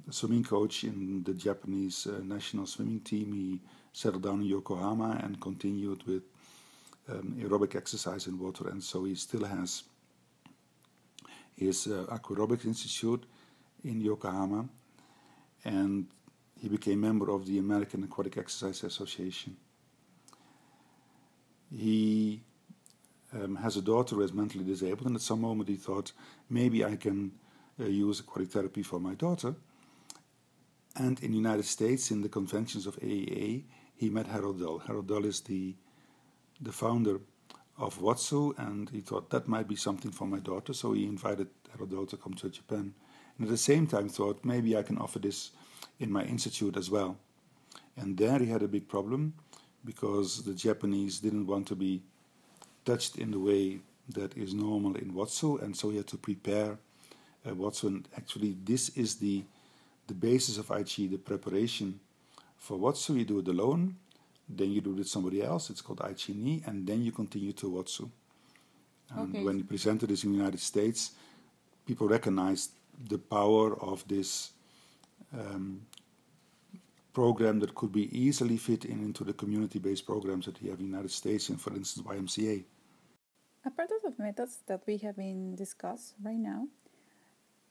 a 0.08 0.13
swimming 0.13 0.44
coach 0.44 0.84
in 0.84 1.24
the 1.24 1.34
Japanese 1.34 2.06
uh, 2.06 2.20
national 2.24 2.65
swimming 2.68 3.00
team, 3.00 3.34
he 3.34 3.62
settled 3.94 4.24
down 4.24 4.41
in 4.41 4.48
Yokohama 4.48 5.22
and 5.24 5.39
continued 5.39 6.03
with 6.06 6.24
um, 7.10 7.36
aerobic 7.39 7.75
exercise 7.75 8.28
in 8.28 8.38
water. 8.39 8.70
And 8.70 8.84
so 8.84 9.04
he 9.04 9.16
still 9.16 9.46
has 9.46 9.84
his 11.56 11.88
uh, 11.88 12.06
Aquarobics 12.10 12.66
Institute 12.66 13.25
in 13.84 14.01
Yokohama. 14.01 14.68
And 15.66 16.08
he 16.62 16.70
became 16.70 17.01
member 17.01 17.32
of 17.32 17.46
the 17.46 17.58
American 17.58 18.04
Aquatic 18.04 18.38
Exercise 18.38 18.84
Association. 18.84 19.56
He 21.72 22.42
um, 23.34 23.56
has 23.58 23.78
a 23.78 23.82
daughter 23.82 24.16
who 24.16 24.22
is 24.22 24.34
mentally 24.34 24.63
disabled, 24.63 25.08
and 25.08 25.16
at 25.16 25.22
some 25.22 25.42
moment 25.42 25.70
he 25.70 25.75
thought, 25.75 26.12
maybe 26.50 26.84
I 26.84 26.96
can 26.96 27.32
uh, 27.80 27.86
use 27.86 28.20
aquatic 28.20 28.50
therapy 28.50 28.84
for 28.84 29.00
my 29.00 29.13
daughter. 29.13 29.56
And 30.96 31.20
in 31.22 31.32
the 31.32 31.38
United 31.38 31.66
States, 31.66 32.12
in 32.12 32.22
the 32.22 32.30
conventions 32.30 32.88
of 32.88 32.98
AAA, 32.98 33.63
he 33.96 34.10
met 34.10 34.28
Harold 34.28 34.60
Dull. 34.60 34.80
Harold 34.80 35.25
is 35.25 35.42
the, 35.42 35.75
the 36.62 36.72
founder 36.72 37.20
of 37.78 38.00
Watsu, 38.00 38.58
and 38.58 38.89
he 38.89 39.00
thought 39.00 39.30
that 39.30 39.48
might 39.48 39.68
be 39.68 39.75
something 39.75 40.12
for 40.12 40.28
my 40.28 40.39
daughter, 40.39 40.74
so 40.74 40.92
he 40.92 41.06
invited 41.06 41.48
Dull 41.89 42.06
to 42.08 42.18
come 42.18 42.34
to 42.34 42.50
Japan. 42.50 42.94
And 43.38 43.48
at 43.48 43.50
the 43.50 43.58
same 43.58 43.88
time 43.88 44.10
thought, 44.10 44.44
maybe 44.44 44.75
I 44.75 44.84
can 44.84 44.98
offer 44.98 45.20
this 45.20 45.51
in 46.00 46.12
my 46.12 46.24
institute 46.24 46.75
as 46.75 46.89
well. 46.89 47.18
And 47.96 48.18
there 48.18 48.39
he 48.39 48.48
had 48.48 48.63
a 48.63 48.68
big 48.68 48.88
problem 48.88 49.34
because 49.86 50.44
the 50.44 50.54
Japanese 50.54 51.20
didn't 51.20 51.48
want 51.48 51.68
to 51.68 51.75
be 51.75 52.01
touched 52.84 53.18
in 53.18 53.32
the 53.32 53.39
way 53.39 53.80
that 54.10 54.36
is 54.36 54.54
normal 54.54 54.96
in 54.96 55.13
Watsu, 55.13 55.62
and 55.62 55.75
so 55.75 55.89
he 55.89 55.98
had 55.98 56.08
to 56.08 56.18
prepare 56.18 56.78
uh, 57.46 57.51
Watsu. 57.51 57.88
And 57.88 58.08
actually, 58.18 58.58
this 58.63 58.89
is 58.89 59.16
the 59.16 59.44
the 60.08 60.16
basis 60.16 60.58
of 60.58 60.72
Ai 60.72 60.84
Chi, 60.84 61.06
the 61.06 61.18
preparation 61.18 62.00
for 62.58 62.78
Watsu. 62.78 63.18
You 63.18 63.25
do 63.25 63.39
it 63.39 63.48
alone, 63.48 63.96
then 64.50 64.72
you 64.72 64.82
do 64.82 64.91
it 64.91 64.98
with 64.98 65.08
somebody 65.08 65.41
else. 65.44 65.70
It's 65.70 65.82
called 65.82 66.01
Ai 66.01 66.13
Chi 66.13 66.34
Ni, 66.34 66.63
and 66.65 66.86
then 66.88 67.03
you 67.03 67.12
continue 67.12 67.53
to 67.53 67.70
Watsu. 67.70 68.10
And 69.12 69.29
Okay. 69.36 69.44
when 69.44 69.58
he 69.58 69.63
presented 69.63 70.10
this 70.10 70.24
in 70.24 70.32
the 70.32 70.38
United 70.38 70.60
States, 70.60 71.12
people 71.86 72.08
recognized 72.08 72.72
the 73.10 73.18
power 73.18 73.75
of 73.82 74.08
this 74.08 74.51
um, 75.34 75.82
program 77.13 77.60
that 77.60 77.74
could 77.75 77.91
be 77.91 78.06
easily 78.18 78.58
fit 78.58 78.86
in 78.86 79.00
into 79.03 79.24
the 79.24 79.34
community-based 79.34 80.06
programs 80.06 80.46
that 80.46 80.62
we 80.62 80.70
have 80.70 80.79
in 80.79 80.86
the 80.86 80.91
United 80.91 81.12
States, 81.12 81.50
and 81.50 81.60
for 81.60 81.74
instance, 81.75 82.06
YMCA. 82.08 82.63
Apart 83.65 83.89
of 83.91 84.15
the 84.15 84.24
methods 84.24 84.60
that 84.68 84.82
we 84.88 84.98
have 84.98 85.18
been 85.18 85.56
discussed 85.56 86.13
right 86.24 86.39
now, 86.39 86.68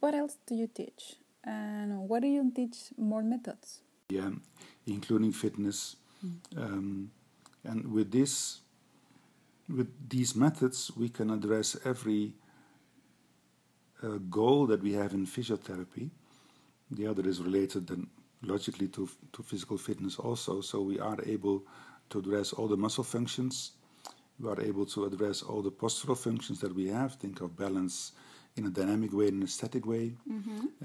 what 0.01 0.15
else 0.15 0.37
do 0.47 0.55
you 0.55 0.67
teach? 0.69 1.17
And 1.45 2.09
what 2.09 2.23
do 2.23 2.29
you 2.29 2.51
teach 2.55 2.77
more 2.97 3.23
methods? 3.23 3.81
yeah, 4.11 4.31
including 4.87 5.33
fitness. 5.33 5.97
Um, 6.57 7.11
and 7.65 7.93
with 7.93 8.11
this, 8.11 8.61
with 9.69 9.89
these 10.09 10.35
methods, 10.35 10.91
we 10.97 11.09
can 11.09 11.31
address 11.31 11.77
every 11.85 12.33
uh, 14.03 14.19
goal 14.31 14.67
that 14.67 14.83
we 14.83 14.93
have 14.95 15.13
in 15.13 15.27
physiotherapy. 15.27 16.11
The 16.91 17.07
other 17.07 17.27
is 17.29 17.41
related 17.43 17.87
then 17.87 18.07
logically 18.43 18.89
to 18.89 19.09
to 19.33 19.43
physical 19.43 19.77
fitness 19.79 20.19
also. 20.19 20.61
So 20.61 20.81
we 20.81 20.99
are 21.01 21.19
able 21.27 21.65
to 22.11 22.19
address 22.21 22.53
all 22.53 22.69
the 22.69 22.77
muscle 22.77 23.05
functions. 23.05 23.73
We 24.41 24.49
are 24.49 24.61
able 24.61 24.87
to 24.87 25.05
address 25.05 25.43
all 25.43 25.63
the 25.63 25.73
postural 25.73 26.17
functions 26.17 26.61
that 26.61 26.75
we 26.75 26.87
have. 26.89 27.15
Think 27.17 27.41
of 27.41 27.57
balance 27.57 28.13
in 28.57 28.67
a 28.67 28.71
dynamic 28.71 29.13
way, 29.13 29.29
in 29.29 29.43
a 29.43 29.47
static 29.47 29.85
way. 29.85 30.15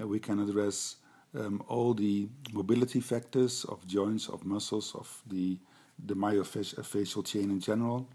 Uh, 0.00 0.06
we 0.08 0.18
can 0.18 0.40
address 0.40 0.96
um, 1.34 1.62
all 1.68 1.94
the 1.94 2.28
mobility 2.52 3.00
factors 3.00 3.64
of 3.64 3.86
joints, 3.86 4.28
of 4.28 4.44
muscles, 4.44 4.94
of 4.94 5.22
the 5.26 5.58
the 6.06 6.14
myofascial 6.14 7.24
chain 7.24 7.50
in 7.50 7.60
general. 7.60 8.08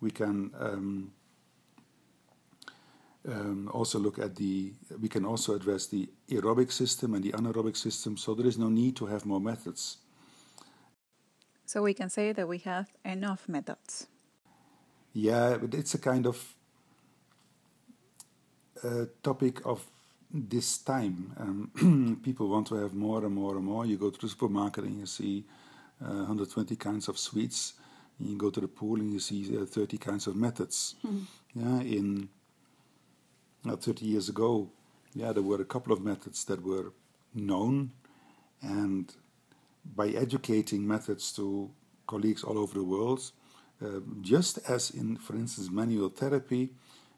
We 0.00 0.10
can 0.10 0.50
um, 0.58 1.12
um, 3.28 3.70
also 3.72 3.98
look 3.98 4.18
at 4.18 4.34
the. 4.36 4.72
We 5.00 5.08
can 5.08 5.24
also 5.24 5.54
address 5.54 5.86
the 5.86 6.08
aerobic 6.28 6.72
system 6.72 7.14
and 7.14 7.22
the 7.22 7.32
anaerobic 7.32 7.76
system. 7.76 8.16
So 8.16 8.34
there 8.34 8.46
is 8.46 8.58
no 8.58 8.68
need 8.68 8.96
to 8.96 9.06
have 9.06 9.26
more 9.26 9.40
methods. 9.40 9.98
So 11.66 11.82
we 11.82 11.94
can 11.94 12.10
say 12.10 12.32
that 12.32 12.48
we 12.48 12.58
have 12.58 12.92
enough 13.04 13.48
methods. 13.48 14.06
Yeah, 15.14 15.58
but 15.58 15.74
it's 15.74 15.94
a 15.94 15.98
kind 15.98 16.26
of 16.26 16.54
uh, 18.82 19.06
topic 19.22 19.64
of 19.64 19.91
this 20.32 20.78
time. 20.78 21.32
Um, 21.38 22.20
people 22.24 22.48
want 22.48 22.66
to 22.68 22.76
have 22.76 22.94
more 22.94 23.24
and 23.24 23.34
more 23.34 23.56
and 23.56 23.64
more. 23.64 23.84
You 23.86 23.96
go 23.96 24.10
to 24.10 24.18
the 24.18 24.28
supermarket 24.28 24.84
and 24.84 24.98
you 24.98 25.06
see 25.06 25.44
uh, 26.02 26.08
120 26.08 26.74
kinds 26.76 27.08
of 27.08 27.18
sweets. 27.18 27.74
You 28.18 28.36
go 28.36 28.50
to 28.50 28.60
the 28.60 28.68
pool 28.68 29.00
and 29.00 29.12
you 29.12 29.18
see 29.18 29.56
uh, 29.56 29.66
30 29.66 29.98
kinds 29.98 30.26
of 30.26 30.36
methods. 30.36 30.94
Yeah, 31.54 31.80
in 31.80 32.28
uh, 33.68 33.76
30 33.76 34.06
years 34.06 34.28
ago, 34.28 34.70
yeah, 35.14 35.32
there 35.32 35.42
were 35.42 35.60
a 35.60 35.66
couple 35.66 35.92
of 35.92 36.02
methods 36.02 36.44
that 36.46 36.62
were 36.62 36.92
known, 37.34 37.92
and 38.62 39.12
by 39.84 40.08
educating 40.08 40.86
methods 40.86 41.32
to 41.32 41.70
colleagues 42.06 42.42
all 42.42 42.58
over 42.58 42.74
the 42.74 42.84
world, 42.84 43.30
uh, 43.84 44.00
just 44.20 44.58
as 44.68 44.90
in, 44.90 45.16
for 45.16 45.34
instance, 45.34 45.70
manual 45.70 46.08
therapy, 46.08 46.70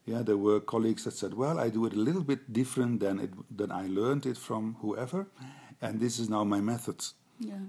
yeah, 0.06 0.22
there 0.22 0.36
were 0.36 0.60
colleagues 0.60 1.04
that 1.04 1.14
said, 1.14 1.34
"Well, 1.34 1.58
I 1.58 1.70
do 1.70 1.86
it 1.86 1.94
a 1.94 1.98
little 1.98 2.24
bit 2.24 2.52
different 2.52 3.00
than 3.00 3.18
it 3.18 3.32
than 3.56 3.70
I 3.70 3.86
learned 3.86 4.26
it 4.26 4.36
from 4.36 4.76
whoever," 4.80 5.26
and 5.80 6.00
this 6.00 6.18
is 6.18 6.28
now 6.28 6.44
my 6.44 6.60
method. 6.60 7.04
Yeah. 7.38 7.64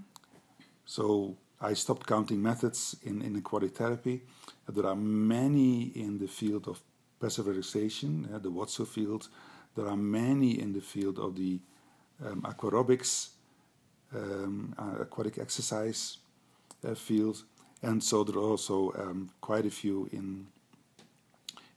So 0.86 1.38
I 1.62 1.74
stopped 1.74 2.06
counting 2.06 2.42
methods 2.42 2.96
in, 3.04 3.22
in 3.22 3.36
aquatic 3.36 3.76
therapy. 3.76 4.22
There 4.68 4.86
are 4.86 4.96
many 4.96 5.84
in 5.96 6.20
the 6.20 6.28
field 6.28 6.68
of 6.68 6.82
passive 7.20 7.48
relaxation, 7.48 8.30
uh, 8.34 8.40
the 8.40 8.52
Watsu 8.52 8.86
field. 8.86 9.30
There 9.76 9.88
are 9.88 9.98
many 9.98 10.60
in 10.60 10.74
the 10.74 10.82
field 10.82 11.20
of 11.20 11.36
the 11.36 11.60
um, 12.24 12.42
aquarobics, 12.42 13.30
um, 14.14 14.76
uh, 14.78 15.02
aquatic 15.02 15.38
exercise 15.38 16.18
uh, 16.86 16.96
field, 16.96 17.44
and 17.82 18.04
so 18.04 18.24
there 18.24 18.38
are 18.38 18.50
also 18.50 18.94
um, 18.98 19.30
quite 19.42 19.66
a 19.66 19.72
few 19.72 20.10
in 20.12 20.48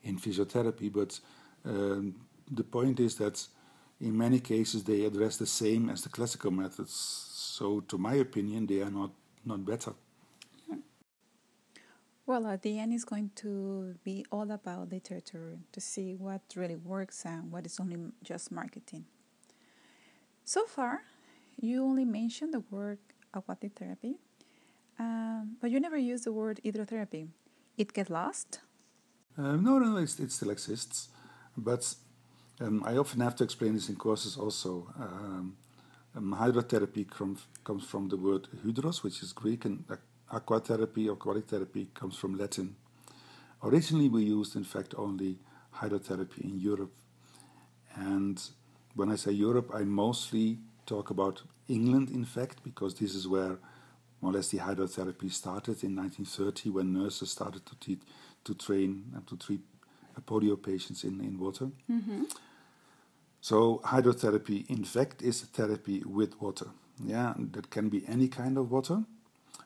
in 0.09 0.19
physiotherapy. 0.19 0.93
But 0.93 1.21
um, 1.65 2.15
the 2.51 2.65
point 2.65 3.01
is 3.01 3.17
that 3.17 3.47
in 4.01 4.17
many 4.17 4.41
cases 4.41 4.85
they 4.85 5.05
address 5.05 5.37
the 5.37 5.47
same 5.47 5.91
as 5.91 6.03
the 6.03 6.09
classical 6.09 6.51
methods. 6.51 6.93
So, 6.93 7.81
to 7.81 7.99
my 7.99 8.15
opinion, 8.15 8.67
they 8.67 8.81
are 8.83 8.91
not 8.91 9.11
not 9.45 9.65
better. 9.65 9.93
Well, 12.29 12.47
at 12.47 12.61
the 12.61 12.79
end, 12.79 12.93
it's 12.93 13.05
going 13.05 13.31
to 13.37 13.95
be 14.05 14.23
all 14.31 14.51
about 14.51 14.93
literature 14.93 15.57
to 15.73 15.81
see 15.81 16.15
what 16.15 16.43
really 16.55 16.77
works 16.77 17.25
and 17.25 17.51
what 17.51 17.65
is 17.65 17.81
only 17.81 17.97
just 18.23 18.53
marketing. 18.53 19.07
So 20.45 20.67
far, 20.67 21.05
you 21.59 21.83
only 21.83 22.05
mentioned 22.05 22.53
the 22.53 22.61
word 22.71 22.99
aquatic 23.33 23.79
therapy, 23.79 24.17
um, 24.99 25.57
but 25.59 25.71
you 25.71 25.81
never 25.81 25.97
use 25.97 26.25
the 26.25 26.33
word 26.33 26.61
hydrotherapy. 26.63 27.29
It 27.79 27.95
gets 27.95 28.11
lost? 28.11 28.61
Um, 29.39 29.63
no, 29.63 29.79
no, 29.79 29.97
it, 29.99 30.19
it 30.19 30.33
still 30.33 30.51
exists, 30.51 31.11
but 31.57 31.95
um, 32.61 32.83
I 32.85 32.97
often 32.97 33.21
have 33.21 33.37
to 33.37 33.45
explain 33.45 33.75
this 33.75 33.89
in 33.89 33.95
courses 33.95 34.37
also. 34.37 34.89
Um, 34.99 35.57
um, 36.17 36.37
hydrotherapy 36.37 37.09
comes, 37.09 37.47
comes 37.63 37.85
from 37.85 38.09
the 38.09 38.17
word 38.17 38.49
hydros, 38.67 39.05
which 39.05 39.23
is 39.23 39.33
Greek, 39.33 39.65
and 39.65 39.85
aquatherapy 40.33 41.07
or 41.07 41.13
aquatic 41.13 41.47
therapy 41.47 41.87
comes 41.95 42.17
from 42.17 42.37
Latin. 42.37 42.75
Originally, 43.63 44.09
we 44.09 44.25
used, 44.25 44.57
in 44.57 44.65
fact, 44.65 44.93
only 44.99 45.39
hydrotherapy 45.77 46.43
in 46.43 46.59
Europe. 46.59 46.93
And 47.95 48.43
when 48.97 49.13
I 49.13 49.15
say 49.15 49.31
Europe, 49.31 49.71
I 49.73 49.85
mostly 49.85 50.59
talk 50.85 51.11
about 51.11 51.43
England, 51.69 52.11
in 52.11 52.25
fact, 52.25 52.65
because 52.65 52.95
this 52.95 53.15
is 53.15 53.29
where 53.29 53.59
more 54.21 54.33
or 54.33 54.35
less 54.35 54.49
the 54.49 54.59
hydrotherapy 54.59 55.31
started 55.31 55.85
in 55.85 55.95
1930 55.95 56.71
when 56.71 56.93
nurses 56.93 57.31
started 57.31 57.65
to, 57.67 57.77
te- 57.77 58.01
to 58.49 58.55
train 58.55 59.13
and 59.15 59.27
to 59.27 59.37
treat 59.37 59.61
polio 60.27 60.57
patients 60.61 61.05
in, 61.05 61.21
in 61.21 61.39
water. 61.39 61.69
Mm-hmm. 61.91 62.25
So 63.41 63.81
hydrotherapy, 63.85 64.69
in 64.69 64.85
fact, 64.85 65.23
is 65.23 65.43
therapy 65.43 66.03
with 66.05 66.41
water. 66.41 66.69
Yeah, 67.05 67.35
that 67.53 67.71
can 67.71 67.89
be 67.89 68.03
any 68.09 68.29
kind 68.29 68.59
of 68.59 68.71
water, 68.71 69.05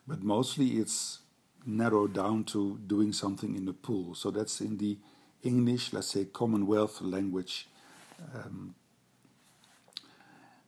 but 0.06 0.22
mostly 0.22 0.66
it's 0.82 1.20
narrowed 1.64 2.12
down 2.12 2.44
to 2.44 2.78
doing 2.86 3.12
something 3.12 3.56
in 3.56 3.64
the 3.64 3.72
pool. 3.72 4.14
So 4.14 4.30
that's 4.30 4.60
in 4.60 4.76
the 4.76 4.98
English, 5.42 5.92
let's 5.92 6.08
say, 6.08 6.26
Commonwealth 6.26 7.00
language. 7.00 7.68
Um, 8.34 8.74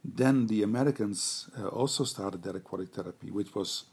then 0.02 0.46
the 0.46 0.62
Americans 0.62 1.50
uh, 1.58 1.68
also 1.68 2.04
started 2.04 2.42
their 2.42 2.56
aquatic 2.56 2.94
therapy, 2.94 3.30
which 3.30 3.54
was 3.54 3.84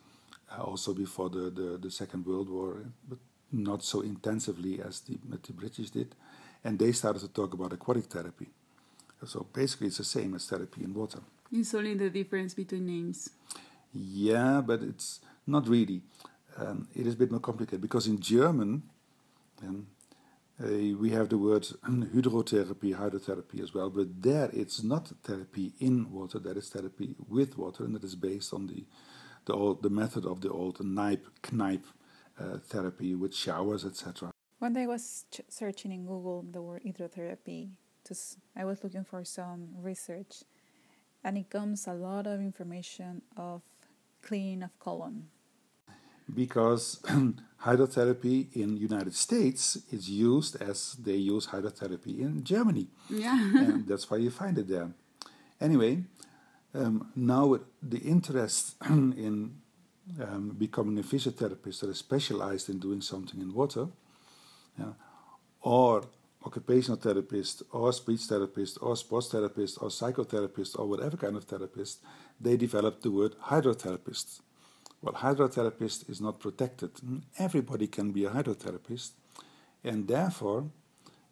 uh, 0.51 0.61
also 0.63 0.93
before 0.93 1.29
the, 1.29 1.49
the, 1.49 1.77
the, 1.81 1.91
Second 1.91 2.25
World 2.25 2.49
War, 2.49 2.77
but 3.07 3.17
not 3.51 3.83
so 3.83 4.01
intensively 4.01 4.81
as 4.81 5.01
the, 5.01 5.17
the 5.29 5.53
British 5.53 5.89
did. 5.89 6.15
And 6.63 6.77
they 6.77 6.91
started 6.91 7.19
to 7.19 7.27
talk 7.27 7.53
about 7.53 7.73
aquatic 7.73 8.05
therapy. 8.05 8.47
So 9.25 9.45
basically, 9.53 9.87
it's 9.87 9.97
the 9.97 10.03
same 10.03 10.35
as 10.35 10.45
therapy 10.47 10.83
in 10.83 10.93
water. 10.93 11.19
It's 11.51 11.73
only 11.73 11.93
the 11.93 12.09
difference 12.09 12.53
between 12.53 12.87
names. 12.87 13.29
Yeah, 13.93 14.61
but 14.65 14.81
it's 14.81 15.19
not 15.45 15.67
really. 15.67 16.01
Um, 16.57 16.87
it 16.95 17.05
is 17.05 17.13
a 17.13 17.17
bit 17.17 17.31
more 17.31 17.39
complicated 17.39 17.81
because 17.81 18.07
in 18.07 18.19
German, 18.19 18.83
um, 19.61 19.87
uh, 20.63 20.67
we 20.97 21.09
have 21.11 21.29
the 21.29 21.37
word 21.37 21.63
hydrotherapy, 21.89 22.95
hydrotherapy 22.95 23.61
as 23.61 23.73
well, 23.73 23.89
but 23.89 24.21
there 24.21 24.49
it's 24.53 24.83
not 24.83 25.11
therapy 25.23 25.73
in 25.79 26.11
water, 26.11 26.39
that 26.39 26.57
is 26.57 26.69
therapy 26.69 27.15
with 27.27 27.57
water, 27.57 27.83
and 27.83 27.95
that 27.95 28.03
is 28.03 28.15
based 28.15 28.53
on 28.53 28.67
the 28.67 28.83
the 29.45 29.53
old 29.53 29.81
the 29.81 29.89
method 29.89 30.25
of 30.25 30.41
the 30.41 30.49
old 30.49 30.77
Nijp 30.77 31.21
Kneipp 31.41 31.81
uh, 32.41 32.57
therapy 32.57 33.15
with 33.15 33.35
showers, 33.35 33.85
etc. 33.85 34.31
One 34.59 34.73
day 34.73 34.83
I 34.83 34.87
was 34.87 35.25
ch- 35.31 35.41
searching 35.49 35.91
in 35.91 36.05
Google 36.05 36.45
the 36.49 36.61
word 36.61 36.83
hydrotherapy 36.83 37.69
because 38.03 38.37
I 38.55 38.65
was 38.65 38.83
looking 38.83 39.03
for 39.03 39.23
some 39.23 39.69
research, 39.81 40.43
and 41.23 41.37
it 41.37 41.49
comes 41.49 41.87
a 41.87 41.93
lot 41.93 42.27
of 42.27 42.39
information 42.39 43.21
of 43.37 43.61
cleaning 44.21 44.63
of 44.63 44.77
colon. 44.79 45.27
Because 46.33 47.01
hydrotherapy 47.65 48.55
in 48.55 48.77
United 48.77 49.15
States 49.15 49.77
is 49.91 50.09
used 50.09 50.61
as 50.61 50.93
they 50.93 51.15
use 51.15 51.47
hydrotherapy 51.47 52.19
in 52.19 52.43
Germany. 52.43 52.87
Yeah. 53.09 53.39
and 53.57 53.87
that's 53.87 54.09
why 54.09 54.17
you 54.17 54.31
find 54.31 54.57
it 54.57 54.67
there. 54.67 54.91
Anyway, 55.59 56.03
um, 56.73 57.11
now 57.15 57.59
the 57.81 57.99
interest 57.99 58.75
in 58.89 59.60
um, 60.19 60.55
becoming 60.57 60.97
a 60.99 61.03
physiotherapist 61.03 61.81
that 61.81 61.89
is 61.89 61.97
specialized 61.97 62.69
in 62.69 62.79
doing 62.79 63.01
something 63.01 63.41
in 63.41 63.53
water, 63.53 63.87
yeah, 64.77 64.93
or 65.61 66.03
occupational 66.45 66.97
therapist 66.97 67.61
or 67.71 67.93
speech 67.93 68.21
therapist 68.21 68.77
or 68.81 68.95
sports 68.95 69.29
therapist 69.29 69.77
or 69.81 69.89
psychotherapist 69.89 70.77
or 70.77 70.87
whatever 70.87 71.15
kind 71.17 71.35
of 71.35 71.43
therapist, 71.43 71.99
they 72.39 72.57
developed 72.57 73.03
the 73.03 73.11
word 73.11 73.35
hydrotherapist. 73.45 74.41
Well, 75.01 75.13
hydrotherapist 75.13 76.09
is 76.09 76.21
not 76.21 76.39
protected. 76.39 76.91
Everybody 77.37 77.87
can 77.87 78.11
be 78.11 78.25
a 78.25 78.29
hydrotherapist, 78.29 79.11
and 79.83 80.07
therefore, 80.07 80.65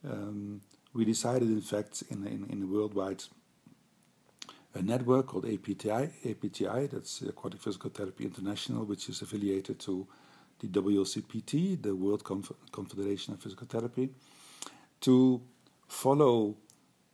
um, 0.07 0.61
we 0.93 1.05
decided, 1.05 1.49
in 1.49 1.61
fact, 1.61 2.03
in, 2.09 2.25
in, 2.25 2.45
in 2.49 2.63
a 2.63 2.65
worldwide 2.65 3.23
a 4.75 4.81
network 4.81 5.27
called 5.27 5.45
APTI, 5.45 6.11
APTI, 6.25 6.91
that's 6.91 7.21
Aquatic 7.21 7.61
Physical 7.61 7.89
Therapy 7.89 8.25
International, 8.25 8.85
which 8.85 9.09
is 9.09 9.21
affiliated 9.21 9.79
to 9.79 10.07
the 10.59 10.67
WCPT, 10.67 11.81
the 11.81 11.95
World 11.95 12.23
Conf- 12.23 12.51
Confederation 12.71 13.33
of 13.33 13.41
Physical 13.41 13.67
Therapy, 13.67 14.09
to 15.01 15.41
follow 15.87 16.55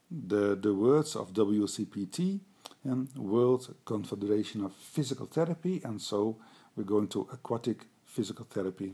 the, 0.10 0.56
the 0.56 0.74
words 0.74 1.16
of 1.16 1.34
WCPT, 1.34 2.40
and 2.84 3.10
World 3.16 3.74
Confederation 3.84 4.64
of 4.64 4.74
Physical 4.74 5.26
Therapy, 5.26 5.82
and 5.84 6.02
so 6.02 6.38
we're 6.76 6.84
going 6.84 7.08
to 7.10 7.28
aquatic 7.32 7.86
physical 8.06 8.46
therapy. 8.46 8.94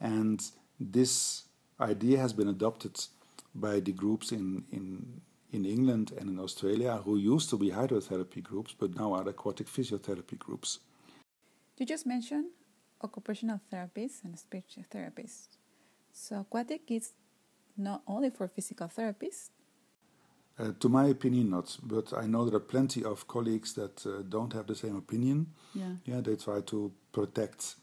And 0.00 0.42
this 0.78 1.44
idea 1.80 2.18
has 2.18 2.32
been 2.32 2.48
adopted 2.48 2.98
by 3.54 3.80
the 3.80 3.92
groups 3.92 4.32
in, 4.32 4.64
in, 4.70 5.20
in 5.56 5.64
England 5.64 6.12
and 6.18 6.28
in 6.28 6.38
Australia 6.38 7.00
who 7.04 7.16
used 7.34 7.48
to 7.50 7.56
be 7.56 7.70
hydrotherapy 7.70 8.42
groups 8.42 8.74
but 8.78 8.94
now 8.94 9.12
are 9.14 9.28
aquatic 9.28 9.66
physiotherapy 9.66 10.38
groups. 10.38 10.80
You 11.78 11.86
just 11.86 12.06
mentioned 12.06 12.46
occupational 13.02 13.60
therapists 13.70 14.24
and 14.24 14.38
speech 14.38 14.78
therapists. 14.94 15.48
So 16.12 16.40
aquatic 16.40 16.82
is 16.90 17.12
not 17.76 18.02
only 18.06 18.30
for 18.30 18.48
physical 18.48 18.88
therapists. 18.88 19.50
Uh, 20.58 20.72
to 20.80 20.88
my 20.88 21.06
opinion, 21.08 21.50
not. 21.50 21.76
But 21.82 22.14
I 22.16 22.26
know 22.26 22.46
there 22.46 22.56
are 22.56 22.68
plenty 22.74 23.04
of 23.04 23.28
colleagues 23.28 23.74
that 23.74 24.06
uh, 24.06 24.22
don't 24.26 24.52
have 24.54 24.66
the 24.66 24.74
same 24.74 24.96
opinion. 24.96 25.52
Yeah. 25.74 25.96
Yeah, 26.06 26.20
they 26.22 26.36
try 26.36 26.62
to 26.62 26.92
protect 27.12 27.74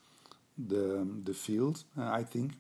the 0.58 1.08
the 1.24 1.34
field. 1.34 1.84
Uh, 1.96 2.10
I 2.10 2.24
think 2.24 2.54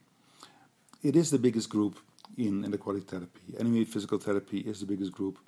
it 1.01 1.15
is 1.15 1.29
the 1.29 1.39
biggest 1.39 1.69
group 1.69 1.99
in, 2.37 2.63
in 2.63 2.73
aquatic 2.73 3.07
therapy. 3.09 3.41
Anyway, 3.59 3.85
physical 3.85 4.17
therapy 4.17 4.59
is 4.59 4.79
the 4.79 4.85
biggest 4.85 5.11
group 5.11 5.39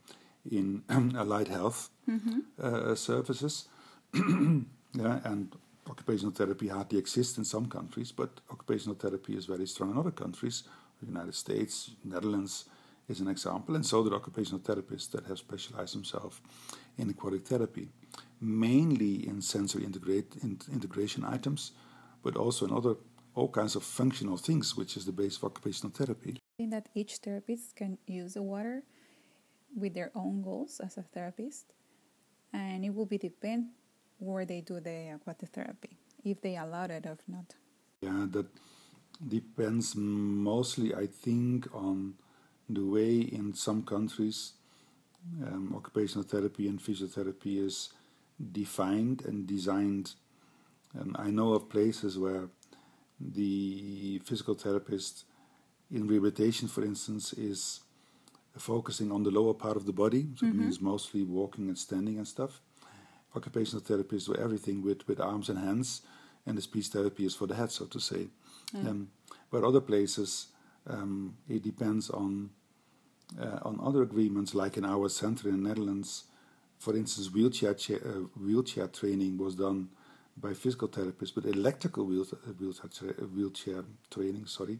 in 0.52 0.84
allied 1.17 1.48
health 1.48 1.89
mm-hmm. 2.10 2.93
services. 2.95 3.67
yeah, 4.13 5.19
and 5.24 5.56
occupational 5.89 6.34
therapy 6.34 6.67
hardly 6.67 7.00
exists 7.00 7.38
in 7.38 7.45
some 7.45 7.67
countries, 7.67 8.12
but 8.12 8.30
occupational 8.52 8.95
therapy 8.95 9.36
is 9.36 9.45
very 9.45 9.65
strong 9.65 9.91
in 9.91 9.98
other 9.98 10.12
countries. 10.12 10.63
The 11.02 11.08
United 11.08 11.36
States, 11.36 11.91
Netherlands 12.04 12.65
is 13.08 13.19
an 13.19 13.28
example, 13.28 13.76
and 13.76 13.86
so 13.86 14.04
the 14.04 14.15
occupational 14.15 14.60
therapists 14.60 15.12
that 15.12 15.26
have 15.26 15.38
specialized 15.38 15.95
themselves 15.95 16.41
in 16.98 17.10
aquatic 17.10 17.45
therapy, 17.45 17.89
mainly 18.41 19.28
in 19.28 19.41
sensory 19.41 19.84
integrate, 19.84 20.36
in, 20.41 20.60
integration 20.74 21.24
items, 21.24 21.71
but 22.24 22.36
also 22.36 22.65
in 22.65 22.74
other 22.74 22.95
all 23.36 23.50
kinds 23.50 23.76
of 23.76 23.84
functional 23.84 24.38
things, 24.38 24.76
which 24.76 24.95
is 24.98 25.06
the 25.06 25.12
base 25.12 25.38
of 25.38 25.43
occupational 25.43 25.91
therapy. 25.91 26.39
That 26.57 26.87
each 26.95 27.17
therapist 27.17 27.75
can 27.75 27.97
use 28.07 28.35
the 28.35 28.41
water 28.41 28.83
with 29.75 29.93
their 29.93 30.11
own 30.15 30.41
goals 30.41 30.79
as 30.79 30.97
a 30.97 31.03
therapist, 31.03 31.73
and 32.53 32.85
it 32.85 32.95
will 32.95 33.05
be 33.05 33.17
depend 33.17 33.71
where 34.19 34.45
they 34.45 34.61
do 34.61 34.79
the 34.79 35.15
aquatic 35.15 35.49
therapy, 35.49 35.97
if 36.23 36.39
they 36.39 36.55
allow 36.55 36.85
it 36.85 37.05
or 37.05 37.17
not. 37.27 37.55
Yeah, 38.01 38.25
that 38.31 38.47
depends 39.27 39.95
mostly, 39.97 40.95
I 40.95 41.07
think, 41.07 41.67
on 41.73 42.13
the 42.69 42.85
way 42.85 43.19
in 43.19 43.53
some 43.53 43.83
countries 43.83 44.53
um, 45.43 45.73
occupational 45.75 46.23
therapy 46.23 46.67
and 46.67 46.79
physiotherapy 46.79 47.63
is 47.65 47.89
defined 48.51 49.23
and 49.25 49.45
designed. 49.47 50.13
And 50.93 51.15
I 51.17 51.29
know 51.31 51.53
of 51.53 51.69
places 51.69 52.17
where 52.17 52.47
the 53.19 54.21
physical 54.23 54.55
therapist 54.55 55.25
in 55.91 56.08
rehabilitation, 56.08 56.67
for 56.67 56.84
instance, 56.84 57.34
is 57.34 57.82
focusing 58.58 59.12
on 59.12 59.24
the 59.24 59.32
lower 59.32 59.54
part 59.54 59.78
of 59.78 59.86
the 59.86 59.93
body, 59.93 60.28
so 60.38 60.45
it 60.45 60.54
means 60.56 60.82
mostly 60.82 61.24
walking 61.24 61.67
and 61.67 61.78
standing 61.78 62.17
and 62.17 62.28
stuff. 62.28 62.62
Occupational 63.36 63.82
therapists 63.84 64.26
do 64.28 64.36
everything 64.36 64.82
with, 64.82 65.06
with 65.08 65.19
arms 65.19 65.50
and 65.50 65.60
hands, 65.60 66.02
and 66.45 66.58
the 66.58 66.62
speech 66.62 66.88
therapy 66.88 67.26
is 67.26 67.36
for 67.36 67.48
the 67.48 67.56
head, 67.56 67.71
so 67.71 67.86
to 67.86 68.00
say. 68.00 68.28
Um, 68.89 69.10
but 69.52 69.63
other 69.63 69.82
places, 69.82 70.48
um, 70.88 71.36
it 71.50 71.62
depends 71.63 72.10
on 72.10 72.52
uh, 73.41 73.60
on 73.63 73.80
other 73.84 74.04
agreements, 74.04 74.54
like 74.54 74.78
in 74.78 74.86
our 74.86 75.10
center 75.10 75.50
in 75.50 75.63
the 75.63 75.67
Netherlands. 75.69 76.26
For 76.78 76.95
instance, 76.95 77.32
wheelchair 77.34 77.74
cha- 77.74 77.95
uh, 77.95 78.28
wheelchair 78.39 78.88
training 78.88 79.38
was 79.38 79.56
done 79.56 79.89
by 80.38 80.54
physical 80.54 80.88
therapists, 80.88 81.34
but 81.34 81.45
electrical 81.45 82.06
wheel- 82.06 82.28
uh, 82.32 82.52
wheelchair, 82.60 82.89
tra- 82.89 83.26
wheelchair 83.36 83.84
training, 84.12 84.45
sorry, 84.45 84.80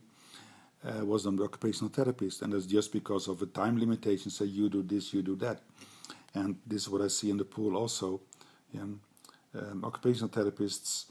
uh, 0.86 1.04
was 1.06 1.26
by 1.26 1.44
occupational 1.44 1.90
therapist, 1.90 2.42
and 2.42 2.54
that's 2.54 2.66
just 2.66 2.92
because 2.92 3.28
of 3.28 3.40
the 3.40 3.48
time 3.48 3.80
limitation. 3.80 4.30
Say 4.30 4.46
you 4.46 4.70
do 4.70 4.84
this, 4.84 5.14
you 5.14 5.22
do 5.22 5.36
that, 5.38 5.62
and 6.34 6.58
this 6.66 6.84
is 6.84 6.90
what 6.90 7.02
I 7.02 7.08
see 7.08 7.30
in 7.30 7.38
the 7.38 7.46
pool 7.46 7.76
also. 7.76 8.22
Um, 8.78 9.00
occupational 9.84 10.30
therapists 10.30 11.06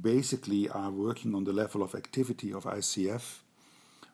basically 0.00 0.68
are 0.68 0.90
working 0.90 1.34
on 1.34 1.44
the 1.44 1.52
level 1.52 1.82
of 1.82 1.94
activity 1.94 2.52
of 2.52 2.64
ICF, 2.64 3.40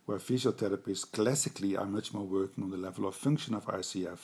where 0.06 0.18
physiotherapists 0.18 1.10
classically 1.10 1.76
are 1.76 1.86
much 1.86 2.12
more 2.12 2.24
working 2.24 2.64
on 2.64 2.70
the 2.70 2.76
level 2.76 3.06
of 3.06 3.14
function 3.14 3.54
of 3.54 3.66
ICF. 3.66 4.18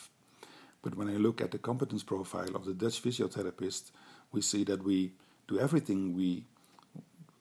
But 0.82 0.96
when 0.96 1.08
I 1.08 1.16
look 1.16 1.40
at 1.40 1.50
the 1.50 1.58
competence 1.58 2.02
profile 2.02 2.54
of 2.54 2.64
the 2.64 2.74
Dutch 2.74 3.02
physiotherapist, 3.02 3.90
we 4.32 4.40
see 4.40 4.64
that 4.64 4.82
we 4.82 5.12
do 5.48 5.58
everything. 5.58 6.16
We 6.16 6.44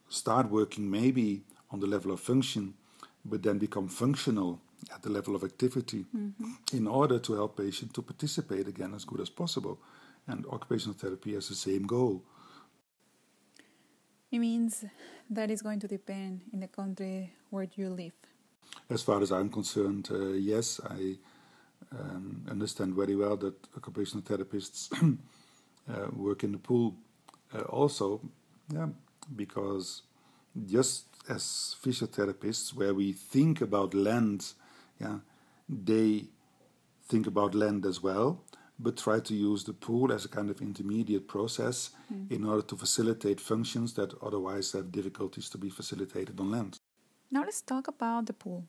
start 0.10 0.50
working 0.50 0.90
maybe 0.90 1.44
on 1.72 1.80
the 1.80 1.88
level 1.88 2.12
of 2.12 2.20
function, 2.20 2.74
but 3.26 3.44
then 3.44 3.58
become 3.58 3.88
functional 3.88 4.60
at 4.94 5.02
the 5.02 5.10
level 5.10 5.36
of 5.36 5.44
activity 5.44 6.06
in 6.74 6.88
order 6.88 7.20
to 7.20 7.34
help 7.34 7.58
patients 7.58 7.94
to 7.94 8.02
participate 8.02 8.68
again 8.68 8.94
as 8.96 9.06
good 9.06 9.20
as 9.20 9.30
possible. 9.30 9.80
And 10.28 10.46
occupational 10.46 10.96
therapy 10.98 11.34
has 11.34 11.50
the 11.50 11.56
same 11.56 11.86
goal. 11.86 12.24
It 14.32 14.40
means 14.40 14.86
that 15.30 15.50
is 15.50 15.62
going 15.62 15.80
to 15.80 15.88
depend 15.88 16.42
in 16.54 16.60
the 16.60 16.68
country 16.68 17.34
where 17.50 17.68
you 17.76 17.90
live. 17.90 18.14
As 18.90 19.02
far 19.02 19.22
as 19.22 19.32
I'm 19.32 19.50
concerned, 19.50 20.10
uh, 20.12 20.34
yes, 20.34 20.80
I 20.88 21.18
um, 21.92 22.46
understand 22.50 22.94
very 22.94 23.16
well 23.16 23.36
that 23.38 23.56
occupational 23.76 24.22
therapists 24.24 24.92
uh, 25.90 26.08
work 26.14 26.44
in 26.44 26.52
the 26.52 26.60
pool 26.60 26.96
uh, 27.54 27.62
also, 27.62 28.22
yeah, 28.72 28.88
because 29.36 30.04
just 30.66 31.09
as 31.30 31.76
physiotherapists, 31.82 32.74
where 32.74 32.94
we 32.94 33.14
think 33.14 33.62
about 33.62 33.94
land, 33.94 34.54
yeah, 35.00 35.20
they 35.68 36.26
think 37.08 37.28
about 37.28 37.56
land 37.56 37.86
as 37.86 38.02
well, 38.02 38.44
but 38.80 38.98
try 38.98 39.20
to 39.20 39.36
use 39.36 39.64
the 39.64 39.74
pool 39.74 40.12
as 40.12 40.26
a 40.26 40.30
kind 40.30 40.50
of 40.50 40.62
intermediate 40.62 41.28
process 41.28 41.92
hmm. 42.08 42.24
in 42.30 42.44
order 42.46 42.62
to 42.62 42.76
facilitate 42.76 43.40
functions 43.40 43.94
that 43.94 44.14
otherwise 44.22 44.72
have 44.72 44.92
difficulties 44.92 45.50
to 45.50 45.58
be 45.58 45.70
facilitated 45.70 46.40
on 46.40 46.52
land. 46.52 46.78
Now 47.32 47.42
let's 47.42 47.62
talk 47.62 47.88
about 47.88 48.26
the 48.26 48.34
pool. 48.34 48.66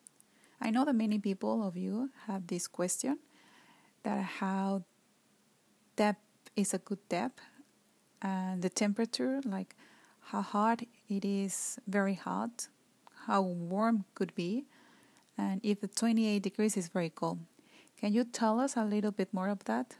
I 0.60 0.70
know 0.70 0.84
that 0.84 0.94
many 0.94 1.18
people 1.18 1.66
of 1.66 1.76
you 1.76 2.10
have 2.26 2.46
this 2.46 2.66
question 2.66 3.18
that 4.02 4.22
how 4.22 4.84
depth 5.96 6.20
is 6.56 6.74
a 6.74 6.78
good 6.78 7.08
depth 7.08 7.40
and 8.20 8.60
the 8.62 8.68
temperature 8.68 9.40
like 9.44 9.74
how 10.20 10.42
hot 10.42 10.82
it 11.10 11.24
is 11.24 11.78
very 11.86 12.14
hot 12.14 12.68
how 13.26 13.42
warm 13.42 14.04
could 14.14 14.34
be 14.34 14.64
and 15.36 15.60
if 15.62 15.80
the 15.80 15.88
28 15.88 16.42
degrees 16.42 16.76
is 16.76 16.88
very 16.88 17.10
cold 17.10 17.38
can 17.98 18.12
you 18.12 18.24
tell 18.24 18.60
us 18.60 18.76
a 18.76 18.84
little 18.84 19.10
bit 19.10 19.32
more 19.32 19.48
of 19.48 19.64
that 19.64 19.96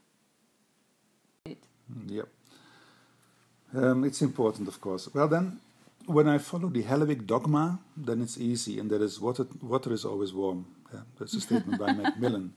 Yep. 2.07 2.29
Um, 3.75 4.05
it's 4.05 4.23
important, 4.23 4.69
of 4.69 4.81
course. 4.81 5.09
Well, 5.15 5.29
then, 5.29 5.61
when 6.07 6.29
I 6.29 6.39
follow 6.39 6.69
the 6.69 6.83
Halliwick 6.83 7.27
dogma, 7.27 7.79
then 7.97 8.21
it's 8.23 8.39
easy, 8.39 8.79
and 8.79 8.91
that 8.91 9.03
is 9.03 9.21
water, 9.21 9.47
water 9.63 9.93
is 9.93 10.05
always 10.05 10.33
warm. 10.33 10.67
Yeah, 10.93 11.01
that's 11.19 11.35
a 11.35 11.41
statement 11.41 11.79
by 11.79 11.93
Macmillan, 11.93 12.53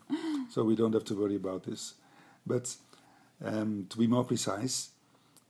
so 0.50 0.64
we 0.64 0.76
don't 0.76 0.94
have 0.94 1.06
to 1.06 1.16
worry 1.16 1.36
about 1.36 1.64
this. 1.64 1.94
But 2.46 2.76
um, 3.44 3.86
to 3.90 3.98
be 3.98 4.08
more 4.08 4.24
precise, 4.24 4.90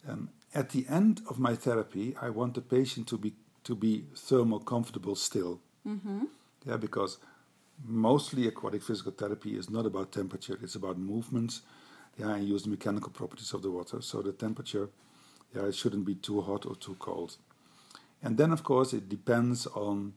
um, 0.07 0.29
at 0.53 0.69
the 0.69 0.85
end 0.89 1.21
of 1.29 1.39
my 1.39 1.55
therapy, 1.55 2.15
I 2.21 2.29
want 2.29 2.53
the 2.53 2.61
patient 2.61 3.07
to 3.07 3.17
be 3.17 3.33
to 3.63 3.75
be 3.75 4.03
thermal 4.15 4.59
comfortable 4.59 5.15
still. 5.15 5.59
Yeah, 6.65 6.77
because 6.77 7.17
mostly 7.85 8.47
aquatic 8.47 8.83
physical 8.83 9.11
therapy 9.11 9.57
is 9.57 9.69
not 9.69 9.85
about 9.85 10.11
temperature; 10.11 10.57
it's 10.61 10.75
about 10.75 10.97
movements. 10.97 11.61
Yeah, 12.17 12.35
and 12.35 12.47
use 12.47 12.63
the 12.63 12.69
mechanical 12.69 13.09
properties 13.09 13.53
of 13.53 13.61
the 13.63 13.71
water. 13.71 14.01
So 14.01 14.21
the 14.21 14.33
temperature, 14.33 14.89
yeah, 15.55 15.63
it 15.65 15.75
shouldn't 15.75 16.05
be 16.05 16.15
too 16.15 16.41
hot 16.41 16.65
or 16.65 16.75
too 16.75 16.95
cold. 16.99 17.37
And 18.21 18.37
then, 18.37 18.51
of 18.51 18.63
course, 18.63 18.93
it 18.93 19.09
depends 19.09 19.65
on 19.67 20.13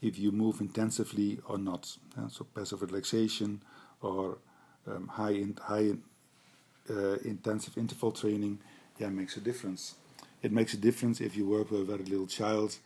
if 0.00 0.18
you 0.18 0.30
move 0.30 0.60
intensively 0.60 1.40
or 1.48 1.58
not. 1.58 1.96
Yeah, 2.16 2.28
so 2.28 2.44
passive 2.44 2.82
relaxation 2.82 3.62
or 4.00 4.38
um, 4.86 5.08
high 5.08 5.32
in, 5.32 5.58
high 5.60 5.92
uh, 6.88 7.16
intensive 7.24 7.76
interval 7.76 8.12
training, 8.12 8.60
yeah, 9.00 9.08
makes 9.08 9.36
a 9.36 9.40
difference. 9.40 9.94
It 10.42 10.52
makes 10.52 10.74
a 10.74 10.76
difference 10.76 11.20
if 11.20 11.36
you 11.36 11.46
work 11.46 11.70
with 11.70 11.80
a 11.80 11.84
very 11.84 12.04
little 12.04 12.26
child 12.26 12.76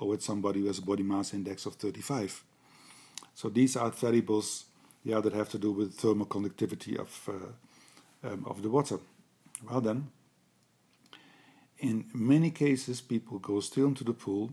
or 0.00 0.08
with 0.08 0.22
somebody 0.22 0.60
who 0.60 0.66
has 0.66 0.78
a 0.78 0.82
body 0.82 1.02
mass 1.02 1.34
index 1.34 1.66
of 1.66 1.74
35. 1.74 2.44
So 3.34 3.48
these 3.48 3.76
are 3.76 3.90
variables, 3.90 4.64
yeah, 5.04 5.20
that 5.20 5.32
have 5.32 5.48
to 5.50 5.58
do 5.58 5.72
with 5.72 5.94
thermal 5.94 6.26
conductivity 6.26 6.96
of 6.96 7.28
uh, 7.28 8.28
um, 8.28 8.44
of 8.46 8.62
the 8.62 8.70
water. 8.70 8.98
Well 9.68 9.80
then, 9.80 10.08
in 11.78 12.06
many 12.14 12.50
cases, 12.50 13.00
people 13.00 13.38
go 13.38 13.60
still 13.60 13.86
into 13.86 14.04
the 14.04 14.14
pool 14.14 14.50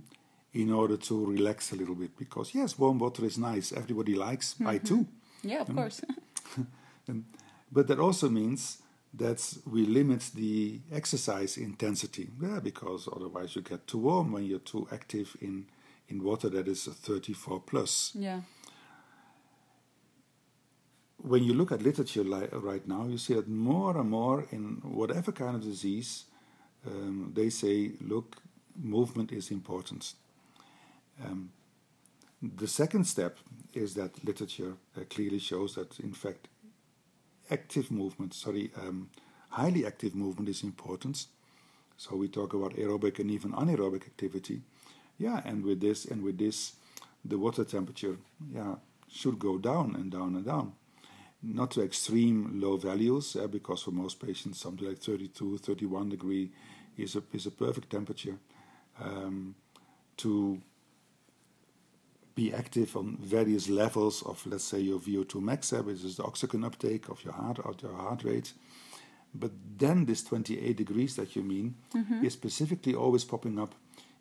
in 0.54 0.72
order 0.72 0.98
to 0.98 1.26
relax 1.26 1.72
a 1.72 1.76
little 1.76 1.96
bit 1.96 2.18
because 2.18 2.54
yes, 2.54 2.78
warm 2.78 3.00
water 3.00 3.26
is 3.26 3.38
nice. 3.38 3.72
Everybody 3.72 4.16
likes. 4.16 4.56
I 4.66 4.78
too. 4.78 5.08
yeah 5.44 5.62
of 5.62 5.76
course 5.76 6.02
Um, 7.10 7.26
but 7.70 7.88
that 7.88 8.00
also 8.00 8.30
means 8.30 8.78
that 9.16 9.58
we 9.66 9.86
limit 9.86 10.32
the 10.34 10.80
exercise 10.92 11.58
intensity. 11.58 12.30
Yeah, 12.42 12.60
because 12.60 13.08
otherwise 13.16 13.56
you 13.56 13.62
get 13.62 13.86
too 13.88 14.00
warm 14.00 14.32
when 14.32 14.44
you're 14.46 14.60
too 14.60 14.88
active 14.92 15.36
in 15.42 15.66
in 16.10 16.22
water 16.24 16.50
that 16.50 16.68
is 16.68 16.86
34 16.86 17.62
plus. 17.62 18.12
Yeah. 18.14 18.42
when 21.24 21.44
you 21.44 21.54
look 21.54 21.72
at 21.72 21.82
literature 21.82 22.24
li- 22.24 22.50
right 22.52 22.86
now, 22.88 23.06
you 23.08 23.18
see 23.18 23.34
that 23.34 23.48
more 23.48 23.98
and 23.98 24.10
more 24.10 24.46
in 24.52 24.82
whatever 24.84 25.32
kind 25.32 25.56
of 25.56 25.64
disease, 25.64 26.26
um, 26.86 27.32
they 27.34 27.50
say, 27.50 27.92
look, 28.02 28.36
movement 28.76 29.32
is 29.32 29.50
important. 29.50 30.14
Um, 31.24 31.52
the 32.42 32.68
second 32.68 33.06
step 33.06 33.38
is 33.74 33.94
that 33.94 34.24
literature 34.26 34.74
uh, 34.98 35.02
clearly 35.10 35.40
shows 35.40 35.76
that, 35.76 35.98
in 36.00 36.12
fact, 36.14 36.50
active 37.50 37.92
movement, 37.92 38.34
sorry, 38.34 38.72
um, 38.78 39.10
highly 39.50 39.86
active 39.86 40.16
movement 40.16 40.50
is 40.50 40.64
important. 40.64 41.26
So 41.98 42.16
we 42.16 42.28
talk 42.28 42.54
about 42.54 42.76
aerobic 42.76 43.20
and 43.20 43.30
even 43.32 43.52
anaerobic 43.52 44.04
activity. 44.06 44.62
Yeah, 45.18 45.42
and 45.46 45.64
with 45.64 45.80
this 45.80 46.06
and 46.06 46.24
with 46.24 46.38
this, 46.38 46.74
the 47.24 47.38
water 47.38 47.64
temperature, 47.64 48.18
yeah, 48.54 48.76
should 49.10 49.40
go 49.40 49.58
down 49.58 49.96
and 49.96 50.12
down 50.12 50.36
and 50.36 50.46
down 50.46 50.74
not 51.44 51.72
to 51.72 51.84
extreme 51.84 52.62
low 52.62 52.78
values, 52.78 53.36
uh, 53.36 53.48
because 53.48 53.84
for 53.84 53.92
most 53.92 54.20
patients, 54.26 54.62
something 54.62 54.88
like 54.88 55.00
32, 55.00 55.58
31 55.58 56.10
degree 56.10 56.50
is 56.98 57.16
a, 57.16 57.24
is 57.34 57.46
a 57.46 57.52
perfect 57.52 57.90
temperature 57.90 58.38
um, 59.02 59.54
to 60.18 60.62
be 62.36 62.54
active 62.54 62.96
on 62.98 63.18
various 63.22 63.70
levels 63.70 64.24
of, 64.24 64.46
let's 64.48 64.64
say, 64.64 64.80
your 64.80 65.00
VO2 65.00 65.42
max, 65.42 65.72
which 65.72 66.04
is 66.04 66.18
the 66.18 66.24
oxygen 66.24 66.64
uptake 66.64 67.10
of 67.10 67.24
your 67.24 67.34
heart, 67.34 67.60
of 67.60 67.82
your 67.82 67.94
heart 67.94 68.24
rate. 68.24 68.54
But 69.36 69.52
then 69.78 70.06
this 70.06 70.24
28 70.24 70.76
degrees 70.76 71.16
that 71.16 71.36
you 71.36 71.44
mean 71.44 71.76
is 72.24 72.34
specifically 72.34 72.96
always 72.96 73.24
popping 73.24 73.60
up 73.60 73.74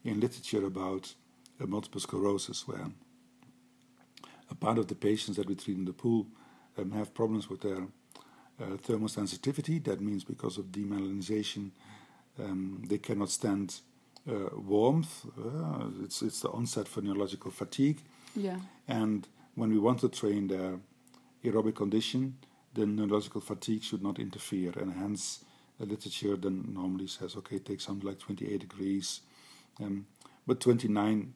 in 0.05 0.21
literature 0.21 0.67
about 0.67 1.15
uh, 1.61 1.67
multiple 1.67 2.01
sclerosis, 2.01 2.67
where 2.67 2.87
a 4.51 4.55
part 4.55 4.79
of 4.79 4.89
the 4.89 4.95
patients 4.95 5.37
that 5.37 5.47
we 5.47 5.55
treat 5.55 5.77
in 5.77 5.85
the 5.85 5.93
pool 5.93 6.27
um, 6.79 6.91
have 6.93 7.15
problems 7.15 7.49
with 7.49 7.61
their 7.61 7.87
uh, 8.61 8.77
thermosensitivity. 8.77 9.83
That 9.85 10.01
means 10.01 10.25
because 10.25 10.59
of 10.59 10.67
demyelinization, 10.67 11.71
um, 12.39 12.83
they 12.87 12.99
cannot 12.99 13.31
stand 13.31 13.81
uh, 14.29 14.57
warmth. 14.57 15.27
Uh, 15.39 15.87
it's, 16.05 16.23
it's 16.23 16.41
the 16.41 16.51
onset 16.51 16.89
for 16.89 17.01
neurological 17.01 17.51
fatigue. 17.51 18.01
Yeah. 18.35 18.59
And 18.89 19.27
when 19.55 19.71
we 19.71 19.79
want 19.79 20.01
to 20.01 20.09
train 20.09 20.49
the 20.49 20.79
aerobic 21.45 21.75
condition, 21.75 22.39
then 22.75 22.97
neurological 22.97 23.41
fatigue 23.41 23.83
should 23.83 24.03
not 24.03 24.19
interfere, 24.19 24.73
and 24.77 24.93
hence 24.95 25.45
the 25.79 25.87
literature 25.87 26.37
then 26.37 26.73
normally 26.73 27.07
says, 27.07 27.37
okay, 27.37 27.59
take 27.59 27.81
something 27.81 28.09
like 28.09 28.19
28 28.19 28.61
degrees, 28.61 29.21
um, 29.81 30.07
but 30.47 30.61
29, 30.61 31.35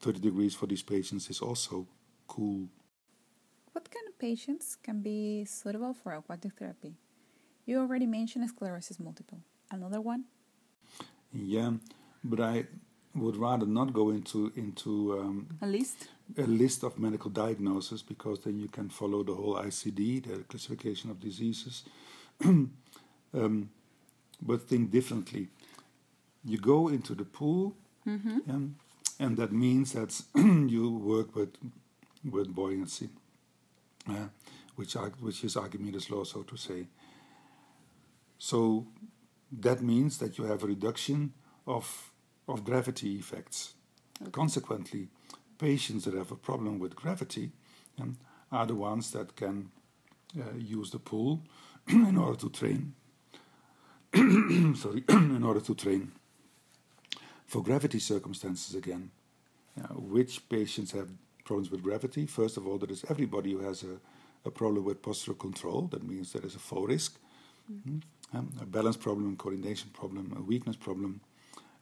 30 0.00 0.20
degrees 0.20 0.54
for 0.54 0.66
these 0.66 0.82
patients 0.82 1.28
is 1.30 1.40
also 1.40 1.86
cool. 2.28 2.68
What 3.72 3.90
kind 3.90 4.06
of 4.08 4.18
patients 4.18 4.76
can 4.82 5.00
be 5.00 5.44
suitable 5.44 5.94
for 5.94 6.12
aquatic 6.12 6.52
therapy? 6.58 6.94
You 7.64 7.80
already 7.80 8.06
mentioned 8.06 8.48
sclerosis 8.48 9.00
multiple. 9.00 9.40
Another 9.70 10.00
one? 10.00 10.24
Yeah, 11.32 11.72
but 12.30 12.40
I 12.40 12.64
would 13.14 13.36
rather 13.36 13.66
not 13.66 13.92
go 13.92 14.10
into 14.10 14.52
into 14.56 15.18
um, 15.20 15.46
A 15.62 15.66
list? 15.66 16.08
a 16.36 16.42
list 16.42 16.82
of 16.84 16.98
medical 16.98 17.30
diagnoses 17.30 18.02
because 18.02 18.40
then 18.40 18.58
you 18.58 18.68
can 18.68 18.88
follow 18.90 19.22
the 19.22 19.34
whole 19.34 19.54
ICD, 19.56 20.24
the 20.26 20.44
classification 20.44 21.10
of 21.10 21.20
diseases. 21.20 21.84
um, 22.44 23.70
but 24.42 24.68
think 24.68 24.90
differently. 24.90 25.48
You 26.44 26.58
go 26.58 26.88
into 26.88 27.14
the 27.14 27.24
pool, 27.24 27.74
and, 28.46 28.74
and 29.18 29.36
that 29.36 29.52
means 29.52 29.92
that 29.92 30.20
you 30.34 30.90
work 30.90 31.34
with 31.34 31.56
with 32.30 32.54
buoyancy, 32.54 33.08
uh, 34.08 34.28
which 34.76 34.94
which 35.20 35.44
is 35.44 35.56
Archimedes' 35.56 36.10
law, 36.10 36.24
so 36.24 36.42
to 36.42 36.56
say. 36.56 36.86
So 38.38 38.86
that 39.50 39.80
means 39.80 40.18
that 40.18 40.38
you 40.38 40.44
have 40.44 40.62
a 40.62 40.66
reduction 40.66 41.32
of 41.66 42.12
of 42.48 42.64
gravity 42.64 43.16
effects. 43.18 43.74
Consequently, 44.32 45.08
patients 45.58 46.04
that 46.04 46.14
have 46.14 46.30
a 46.32 46.36
problem 46.36 46.78
with 46.78 46.96
gravity 46.96 47.50
um, 48.00 48.16
are 48.50 48.66
the 48.66 48.74
ones 48.74 49.10
that 49.10 49.36
can 49.36 49.70
uh, 50.38 50.56
use 50.56 50.90
the 50.90 50.98
pool 50.98 51.42
in 51.88 52.16
order 52.16 52.38
to 52.38 52.50
train. 52.50 52.94
sorry, 54.76 55.04
in 55.08 55.42
order 55.44 55.60
to 55.60 55.74
train. 55.74 56.12
For 57.46 57.62
gravity 57.62 57.98
circumstances 57.98 58.74
again, 58.74 59.10
uh, 59.80 59.94
which 59.94 60.48
patients 60.48 60.92
have 60.92 61.08
problems 61.44 61.70
with 61.70 61.82
gravity? 61.82 62.26
First 62.26 62.56
of 62.56 62.66
all, 62.66 62.78
there 62.78 62.90
is 62.90 63.04
everybody 63.08 63.52
who 63.52 63.60
has 63.60 63.82
a, 63.82 64.00
a 64.44 64.50
problem 64.50 64.84
with 64.84 65.02
postural 65.02 65.38
control. 65.38 65.82
That 65.88 66.02
means 66.02 66.32
there 66.32 66.44
is 66.44 66.54
a 66.54 66.58
fall 66.60 66.86
risk, 66.86 67.18
Mhm. 67.70 68.02
Um, 68.32 68.52
a 68.60 68.66
balance 68.66 68.96
problem, 68.96 69.32
a 69.32 69.36
coordination 69.36 69.90
problem, 69.92 70.32
a 70.36 70.40
weakness 70.40 70.76
problem, 70.76 71.20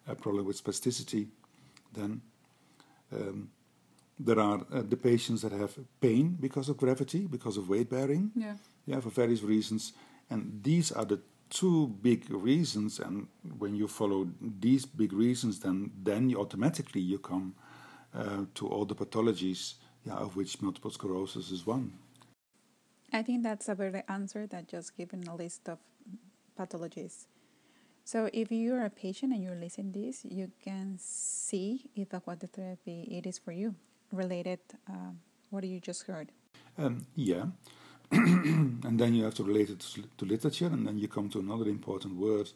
a 0.06 0.14
problem 0.14 0.46
with 0.46 0.62
spasticity. 0.62 1.28
Then 1.92 2.20
um, 3.12 3.50
there 4.18 4.38
are 4.38 4.60
uh, 4.72 4.82
the 4.88 4.96
patients 4.96 5.42
that 5.42 5.52
have 5.52 5.76
pain 6.00 6.36
because 6.40 6.68
of 6.68 6.76
gravity, 6.76 7.26
because 7.26 7.56
of 7.56 7.68
weight 7.68 7.90
bearing 7.90 8.30
Yeah. 8.34 8.56
yeah, 8.86 9.00
for 9.00 9.10
various 9.10 9.42
reasons. 9.42 9.92
And 10.30 10.60
these 10.62 10.92
are 10.92 11.04
the 11.04 11.20
two 11.50 11.88
big 12.02 12.30
reasons. 12.30 13.00
And 13.00 13.28
when 13.58 13.74
you 13.74 13.88
follow 13.88 14.28
these 14.60 14.86
big 14.86 15.12
reasons, 15.12 15.60
then 15.60 15.90
then 16.02 16.30
you 16.30 16.40
automatically 16.40 17.00
you 17.00 17.18
come 17.18 17.54
uh, 18.14 18.46
to 18.54 18.68
all 18.68 18.84
the 18.86 18.94
pathologies, 18.94 19.74
yeah, 20.04 20.14
of 20.16 20.36
which 20.36 20.60
multiple 20.62 20.90
sclerosis 20.90 21.50
is 21.50 21.66
one. 21.66 21.92
I 23.12 23.22
think 23.22 23.42
that's 23.42 23.68
a 23.68 23.74
better 23.74 24.02
answer 24.08 24.46
than 24.46 24.66
just 24.66 24.96
giving 24.96 25.28
a 25.28 25.36
list 25.36 25.68
of 25.68 25.78
pathologies. 26.58 27.26
So 28.04 28.28
if 28.34 28.52
you're 28.52 28.84
a 28.84 28.90
patient 28.90 29.32
and 29.32 29.42
you're 29.42 29.54
listening 29.54 29.92
this, 29.92 30.26
you 30.26 30.50
can 30.62 30.98
see 31.00 31.88
if 31.96 32.12
aquatic 32.12 32.50
therapy 32.50 33.08
it 33.10 33.26
is 33.26 33.38
for 33.38 33.50
you, 33.52 33.74
related 34.12 34.58
um, 34.90 35.20
what 35.48 35.64
you 35.64 35.80
just 35.80 36.06
heard. 36.06 36.30
Um, 36.76 37.06
yeah. 37.16 37.46
and 38.12 39.00
then 39.00 39.14
you 39.14 39.24
have 39.24 39.34
to 39.36 39.42
relate 39.42 39.70
it 39.70 39.80
to, 39.80 40.04
to 40.18 40.26
literature, 40.26 40.66
and 40.66 40.86
then 40.86 40.98
you 40.98 41.08
come 41.08 41.30
to 41.30 41.40
another 41.40 41.66
important 41.66 42.16
word, 42.16 42.50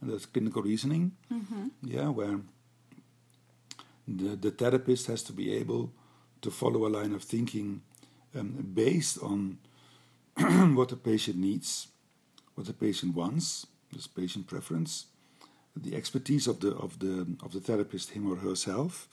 and 0.00 0.10
that's 0.10 0.24
clinical 0.24 0.62
reasoning. 0.62 1.12
Yeah, 1.82 2.08
where 2.08 2.40
the, 4.08 4.36
the 4.36 4.50
therapist 4.50 5.06
has 5.08 5.22
to 5.24 5.34
be 5.34 5.54
able 5.54 5.92
to 6.40 6.50
follow 6.50 6.86
a 6.86 6.88
line 6.88 7.12
of 7.12 7.22
thinking 7.22 7.82
um, 8.34 8.72
based 8.72 9.18
on 9.22 9.58
what 10.74 10.88
the 10.88 10.96
patient 10.96 11.36
needs, 11.36 11.88
what 12.54 12.66
the 12.66 12.72
patient 12.72 13.14
wants, 13.14 13.66
this 13.92 14.06
patient 14.06 14.46
preference, 14.46 15.06
the 15.76 15.94
expertise 15.94 16.46
of 16.46 16.60
the 16.60 16.74
of 16.76 16.98
the 16.98 17.36
of 17.42 17.52
the 17.52 17.60
therapist, 17.60 18.10
him 18.10 18.30
or 18.30 18.36
herself. 18.36 19.08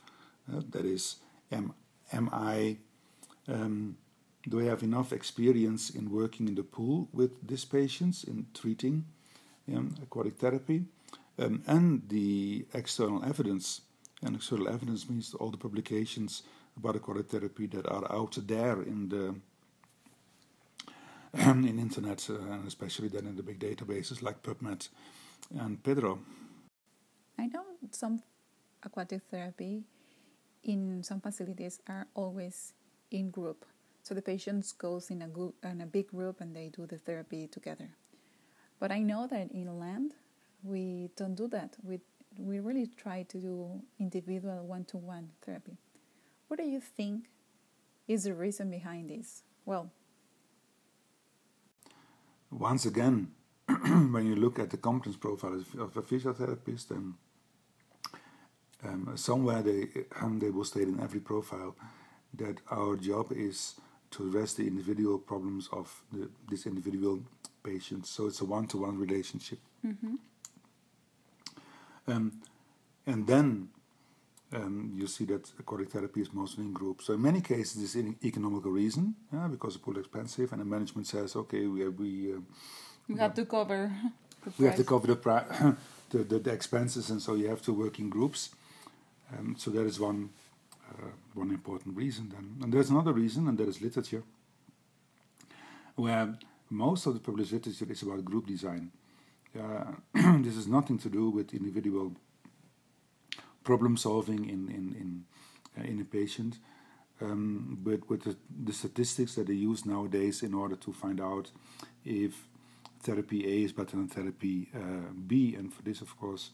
Uh, 0.52 0.62
that 0.70 0.86
is, 0.86 1.18
am 1.52 1.74
am 2.12 2.30
I 2.32 2.78
um, 3.48 3.98
do 4.48 4.60
I 4.60 4.66
have 4.66 4.84
enough 4.84 5.12
experience 5.12 5.90
in 5.90 6.12
working 6.12 6.48
in 6.48 6.56
the 6.56 6.64
pool 6.64 7.08
with 7.12 7.48
these 7.48 7.66
patients 7.66 8.24
in 8.24 8.46
treating 8.54 9.06
um, 9.74 9.96
aquatic 10.02 10.38
therapy, 10.38 10.86
um, 11.40 11.64
and 11.68 12.04
the 12.10 12.66
external 12.74 13.24
evidence. 13.24 13.82
And 14.22 14.36
external 14.36 14.70
evidence 14.70 15.10
means 15.10 15.34
all 15.34 15.52
the 15.52 15.58
publications 15.58 16.44
about 16.78 16.96
aquatic 16.96 17.30
therapy 17.30 17.68
that 17.68 17.88
are 17.88 18.12
out 18.12 18.38
there 18.48 18.82
in 18.82 19.10
the 19.10 19.36
in 21.46 21.80
internet, 21.80 22.30
uh, 22.30 22.36
and 22.36 22.68
especially 22.68 23.10
then 23.10 23.28
in 23.28 23.36
the 23.36 23.44
big 23.44 23.60
databases 23.60 24.22
like 24.22 24.42
PubMed 24.42 24.88
and 25.60 25.82
PEDro. 25.84 26.20
I 27.38 27.48
know 27.48 27.64
some 27.92 28.22
aquatic 28.84 29.22
therapy 29.30 29.84
in 30.64 31.04
some 31.04 31.20
facilities 31.20 31.80
are 31.88 32.08
always 32.16 32.74
in 33.12 33.30
group. 33.32 33.66
So 34.04 34.14
the 34.14 34.22
patients 34.22 34.72
goes 34.72 35.10
in 35.10 35.22
a 35.22 35.28
group 35.28 35.56
in 35.64 35.82
a 35.82 35.86
big 35.86 36.08
group 36.08 36.42
and 36.42 36.56
they 36.56 36.70
do 36.70 36.86
the 36.86 36.98
therapy 36.98 37.48
together. 37.48 37.90
But 38.80 38.92
I 38.92 39.00
know 39.00 39.28
that 39.28 39.52
in 39.52 39.80
land 39.80 40.14
we 40.64 41.10
don't 41.18 41.36
do 41.36 41.48
that. 41.50 41.76
We 41.84 42.00
we 42.38 42.60
really 42.60 42.88
try 42.88 43.24
to 43.24 43.38
do 43.38 43.82
individual 44.00 44.66
one-to-one 44.66 45.30
therapy. 45.42 45.78
What 46.48 46.60
do 46.60 46.66
you 46.66 46.82
think 46.82 47.30
is 48.08 48.26
the 48.26 48.34
reason 48.34 48.70
behind 48.70 49.10
this? 49.10 49.44
Well, 49.66 49.90
Once 52.52 52.86
again, 52.86 53.32
when 53.68 54.26
you 54.28 54.36
look 54.36 54.60
at 54.60 54.70
the 54.70 54.78
competence 54.78 55.18
profile 55.18 55.54
of- 55.80 55.98
a 55.98 56.02
physiotherapist, 56.02 56.88
then 56.90 57.16
um, 58.84 59.12
somewhere 59.16 59.62
they 59.64 59.88
um, 60.22 60.40
they 60.40 60.50
will 60.52 60.64
state 60.64 60.88
in 60.88 61.00
every 61.00 61.20
profile 61.20 61.76
that 62.36 62.58
our 62.70 62.96
job 62.98 63.32
is 63.32 63.76
to 64.12 64.28
address 64.28 64.54
the 64.54 64.68
individual 64.68 65.18
problems 65.18 65.68
of 65.72 66.04
the, 66.12 66.30
this 66.50 66.66
individual 66.66 67.20
patient. 67.64 68.06
So 68.06 68.28
it's 68.28 68.42
a 68.42 68.46
one-to-one 68.46 68.98
relationship. 68.98 69.60
Um, 72.08 72.42
and 73.08 73.26
then 73.28 73.70
um, 74.56 74.92
you 74.96 75.08
see 75.08 75.26
that 75.26 75.52
aquatic 75.60 75.92
therapy 75.92 76.22
is 76.22 76.34
mostly 76.34 76.64
in 76.66 76.74
groups. 76.74 77.06
So 77.06 77.14
in 77.14 77.22
many 77.22 77.42
cases, 77.42 77.84
it's 77.84 77.96
an 77.96 78.16
economical 78.24 78.72
reason, 78.72 79.16
yeah, 79.34 79.48
because 79.48 79.74
the 79.74 79.80
pool 79.80 79.98
is 79.98 80.06
expensive, 80.06 80.52
and 80.54 80.62
the 80.62 80.66
management 80.66 81.08
says, 81.08 81.36
okay, 81.36 81.68
we 81.68 81.88
we 81.90 82.34
uh, 82.34 82.38
We 83.10 83.18
have 83.18 83.34
to 83.36 83.46
cover 83.46 83.92
the 84.46 84.52
we 84.60 84.66
have 84.66 84.76
to 84.78 84.84
cover 84.84 85.08
the, 85.08 85.16
pri- 85.16 85.46
the, 86.12 86.20
the 86.24 86.40
the 86.40 86.52
expenses, 86.52 87.10
and 87.10 87.22
so 87.22 87.36
you 87.36 87.50
have 87.50 87.62
to 87.64 87.74
work 87.74 88.00
in 88.00 88.10
groups. 88.10 88.50
Um, 89.34 89.56
so 89.58 89.72
that 89.72 89.86
is 89.86 90.00
one 90.00 90.30
uh, 90.92 91.12
one 91.34 91.52
important 91.52 91.98
reason. 91.98 92.30
Then, 92.30 92.58
and 92.64 92.74
there's 92.74 92.90
another 92.90 93.14
reason, 93.14 93.48
and 93.48 93.58
that 93.58 93.68
is 93.68 93.82
literature, 93.82 94.24
where 95.96 96.38
most 96.70 97.08
of 97.08 97.14
the 97.14 97.20
published 97.20 97.54
literature 97.54 97.92
is 97.92 98.04
about 98.04 98.26
group 98.26 98.48
design. 98.48 98.92
Uh, 99.58 99.94
this 100.44 100.56
has 100.56 100.68
nothing 100.68 100.98
to 101.00 101.10
do 101.10 101.30
with 101.30 101.54
individual 101.54 102.14
problem 103.66 103.98
solving 103.98 104.50
in 104.50 104.70
in 104.70 104.86
in, 105.02 105.26
uh, 105.78 105.84
in 105.92 106.00
a 106.00 106.06
patient, 106.06 106.60
um, 107.22 107.78
but 107.84 108.10
with 108.10 108.24
the, 108.24 108.36
the 108.66 108.74
statistics 108.74 109.36
that 109.36 109.48
they 109.48 109.54
use 109.72 109.86
nowadays 109.86 110.44
in 110.44 110.54
order 110.54 110.78
to 110.78 110.94
find 110.94 111.20
out 111.20 111.52
if 112.06 112.48
therapy 113.02 113.40
A 113.46 113.66
is 113.66 113.74
better 113.74 113.98
than 113.98 114.08
therapy 114.08 114.70
uh, 114.74 115.12
B, 115.28 115.56
and 115.58 115.74
for 115.74 115.84
this, 115.84 116.02
of 116.02 116.18
course, 116.18 116.52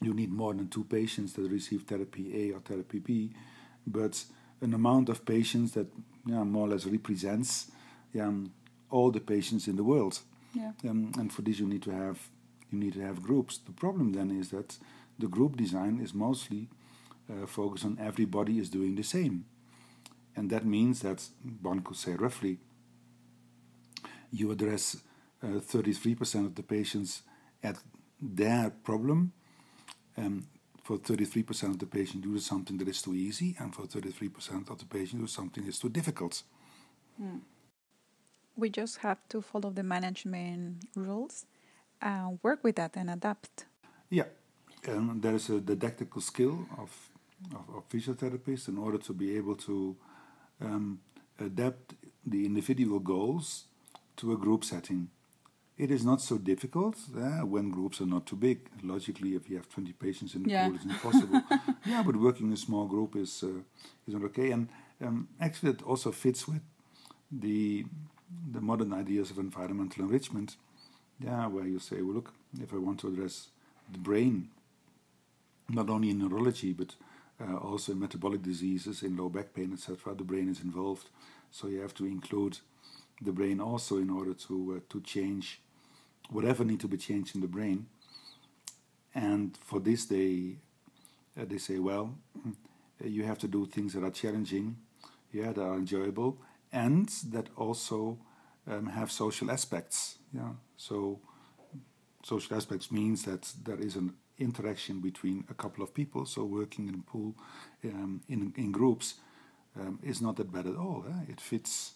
you 0.00 0.14
need 0.14 0.30
more 0.32 0.54
than 0.54 0.68
two 0.68 0.84
patients 0.84 1.32
that 1.34 1.50
receive 1.50 1.82
therapy 1.82 2.24
A 2.42 2.54
or 2.54 2.60
therapy 2.60 2.98
B, 2.98 3.32
but 3.86 4.24
an 4.60 4.74
amount 4.74 5.08
of 5.08 5.24
patients 5.24 5.72
that 5.72 5.86
yeah, 6.26 6.44
more 6.44 6.66
or 6.66 6.70
less 6.70 6.86
represents 6.86 7.70
yeah, 8.12 8.30
all 8.90 9.10
the 9.10 9.20
patients 9.20 9.68
in 9.68 9.76
the 9.76 9.84
world. 9.84 10.20
Yeah. 10.54 10.72
Um, 10.88 11.12
and 11.18 11.32
for 11.32 11.42
this, 11.42 11.58
you 11.58 11.66
need 11.66 11.82
to 11.82 11.90
have 11.92 12.28
you 12.70 12.78
need 12.78 12.94
to 12.94 13.00
have 13.00 13.22
groups. 13.22 13.58
The 13.58 13.72
problem 13.72 14.12
then 14.12 14.30
is 14.30 14.50
that 14.50 14.78
the 15.20 15.28
group 15.28 15.56
design 15.56 16.00
is 16.02 16.12
mostly 16.14 16.68
uh, 17.30 17.46
focused 17.46 17.84
on 17.84 17.98
everybody 18.00 18.58
is 18.58 18.70
doing 18.70 18.94
the 18.94 19.02
same, 19.02 19.44
and 20.36 20.50
that 20.50 20.64
means 20.64 21.00
that 21.00 21.22
one 21.62 21.80
could 21.80 21.96
say 21.96 22.12
roughly 22.12 22.58
you 24.32 24.50
address 24.50 24.96
uh, 25.42 25.46
33% 25.46 26.46
of 26.46 26.54
the 26.54 26.62
patients 26.62 27.22
at 27.62 27.76
their 28.20 28.70
problem. 28.70 29.32
Um, 30.16 30.46
for 30.82 30.98
33% 30.98 31.70
of 31.70 31.78
the 31.78 31.86
patient, 31.86 32.22
do 32.22 32.36
something 32.38 32.76
that 32.78 32.88
is 32.88 33.00
too 33.00 33.14
easy, 33.14 33.54
and 33.60 33.72
for 33.72 33.82
33% 33.82 34.70
of 34.70 34.78
the 34.78 34.86
patient, 34.86 35.20
do 35.20 35.26
something 35.26 35.62
that 35.62 35.68
is 35.68 35.78
too 35.78 35.88
difficult. 35.88 36.42
We 38.56 38.70
just 38.70 38.98
have 38.98 39.18
to 39.28 39.40
follow 39.40 39.70
the 39.70 39.82
management 39.82 40.86
rules 40.96 41.46
and 42.00 42.38
work 42.42 42.64
with 42.64 42.76
that 42.76 42.96
and 42.96 43.10
adapt. 43.10 43.66
Yeah, 44.08 44.24
and 44.86 45.22
there 45.22 45.34
is 45.34 45.48
a 45.50 45.60
didactical 45.60 46.20
skill 46.20 46.66
of, 46.78 46.90
of, 47.54 47.76
of 47.76 47.88
physiotherapists 47.88 48.68
in 48.68 48.78
order 48.78 48.98
to 48.98 49.12
be 49.12 49.36
able 49.36 49.56
to 49.56 49.96
um, 50.60 51.00
adapt 51.38 51.94
the 52.26 52.44
individual 52.46 52.98
goals 52.98 53.64
to 54.16 54.32
a 54.32 54.36
group 54.36 54.64
setting. 54.64 55.08
It 55.78 55.90
is 55.90 56.04
not 56.04 56.20
so 56.20 56.36
difficult 56.36 56.96
uh, 57.16 57.46
when 57.46 57.70
groups 57.70 58.00
are 58.02 58.06
not 58.06 58.26
too 58.26 58.36
big. 58.36 58.68
Logically, 58.82 59.34
if 59.34 59.48
you 59.48 59.56
have 59.56 59.68
20 59.70 59.92
patients 59.94 60.34
in 60.34 60.42
the 60.42 60.50
Yeah. 60.50 60.66
pool, 60.66 60.74
it's 60.74 60.84
impossible. 60.84 61.42
yeah, 61.86 62.02
but 62.02 62.16
working 62.16 62.48
in 62.48 62.52
a 62.52 62.56
small 62.56 62.86
group 62.86 63.16
is 63.16 63.42
uh, 63.42 63.62
is 64.06 64.14
not 64.14 64.22
okay. 64.24 64.50
And 64.50 64.68
um, 65.00 65.28
actually, 65.40 65.70
it 65.72 65.82
also 65.82 66.12
fits 66.12 66.46
with 66.46 66.60
the 67.32 67.86
the 68.52 68.60
modern 68.60 68.92
ideas 68.92 69.30
of 69.30 69.38
environmental 69.38 70.04
enrichment. 70.04 70.56
Yeah, 71.18 71.46
where 71.48 71.66
you 71.66 71.78
say, 71.78 72.02
well, 72.02 72.14
look, 72.14 72.32
if 72.60 72.72
I 72.74 72.76
want 72.76 73.00
to 73.00 73.08
address 73.08 73.48
the 73.90 73.98
brain, 73.98 74.48
not 75.72 75.90
only 75.90 76.10
in 76.10 76.18
neurology 76.18 76.72
but 76.72 76.94
uh, 77.40 77.56
also 77.56 77.92
in 77.92 78.00
metabolic 78.00 78.42
diseases, 78.42 79.02
in 79.02 79.16
low 79.16 79.28
back 79.28 79.54
pain, 79.54 79.72
etc., 79.72 80.14
the 80.14 80.24
brain 80.24 80.48
is 80.48 80.60
involved. 80.60 81.08
So 81.50 81.68
you 81.68 81.80
have 81.80 81.94
to 81.94 82.06
include 82.06 82.58
the 83.22 83.32
brain 83.32 83.60
also 83.60 83.96
in 83.98 84.10
order 84.10 84.34
to 84.34 84.76
uh, 84.76 84.80
to 84.90 85.00
change 85.00 85.60
whatever 86.30 86.64
need 86.64 86.80
to 86.80 86.88
be 86.88 86.96
changed 86.96 87.34
in 87.34 87.40
the 87.40 87.48
brain. 87.48 87.86
And 89.14 89.56
for 89.62 89.80
this, 89.80 90.06
they 90.06 90.56
uh, 91.38 91.44
they 91.46 91.58
say, 91.58 91.78
well, 91.78 92.14
mm, 92.38 92.54
you 93.04 93.24
have 93.24 93.38
to 93.38 93.48
do 93.48 93.66
things 93.66 93.94
that 93.94 94.04
are 94.04 94.10
challenging, 94.10 94.76
yeah, 95.32 95.52
that 95.52 95.62
are 95.62 95.76
enjoyable, 95.76 96.38
and 96.72 97.08
that 97.32 97.48
also 97.56 98.18
um, 98.66 98.86
have 98.86 99.10
social 99.10 99.50
aspects. 99.50 100.18
Yeah, 100.32 100.52
so 100.76 101.20
social 102.22 102.56
aspects 102.56 102.92
means 102.92 103.24
that 103.24 103.52
there 103.64 103.80
is 103.80 103.96
an 103.96 104.14
interaction 104.40 105.00
between 105.00 105.44
a 105.50 105.54
couple 105.54 105.84
of 105.84 105.92
people. 105.94 106.26
So 106.26 106.44
working 106.44 106.88
in 106.88 106.94
a 106.94 107.10
pool 107.10 107.34
um, 107.84 108.20
in 108.28 108.52
in 108.56 108.72
groups 108.72 109.14
um, 109.78 109.98
is 110.02 110.20
not 110.20 110.36
that 110.36 110.50
bad 110.52 110.66
at 110.66 110.76
all. 110.76 111.04
eh? 111.08 111.32
It 111.32 111.40
fits 111.40 111.94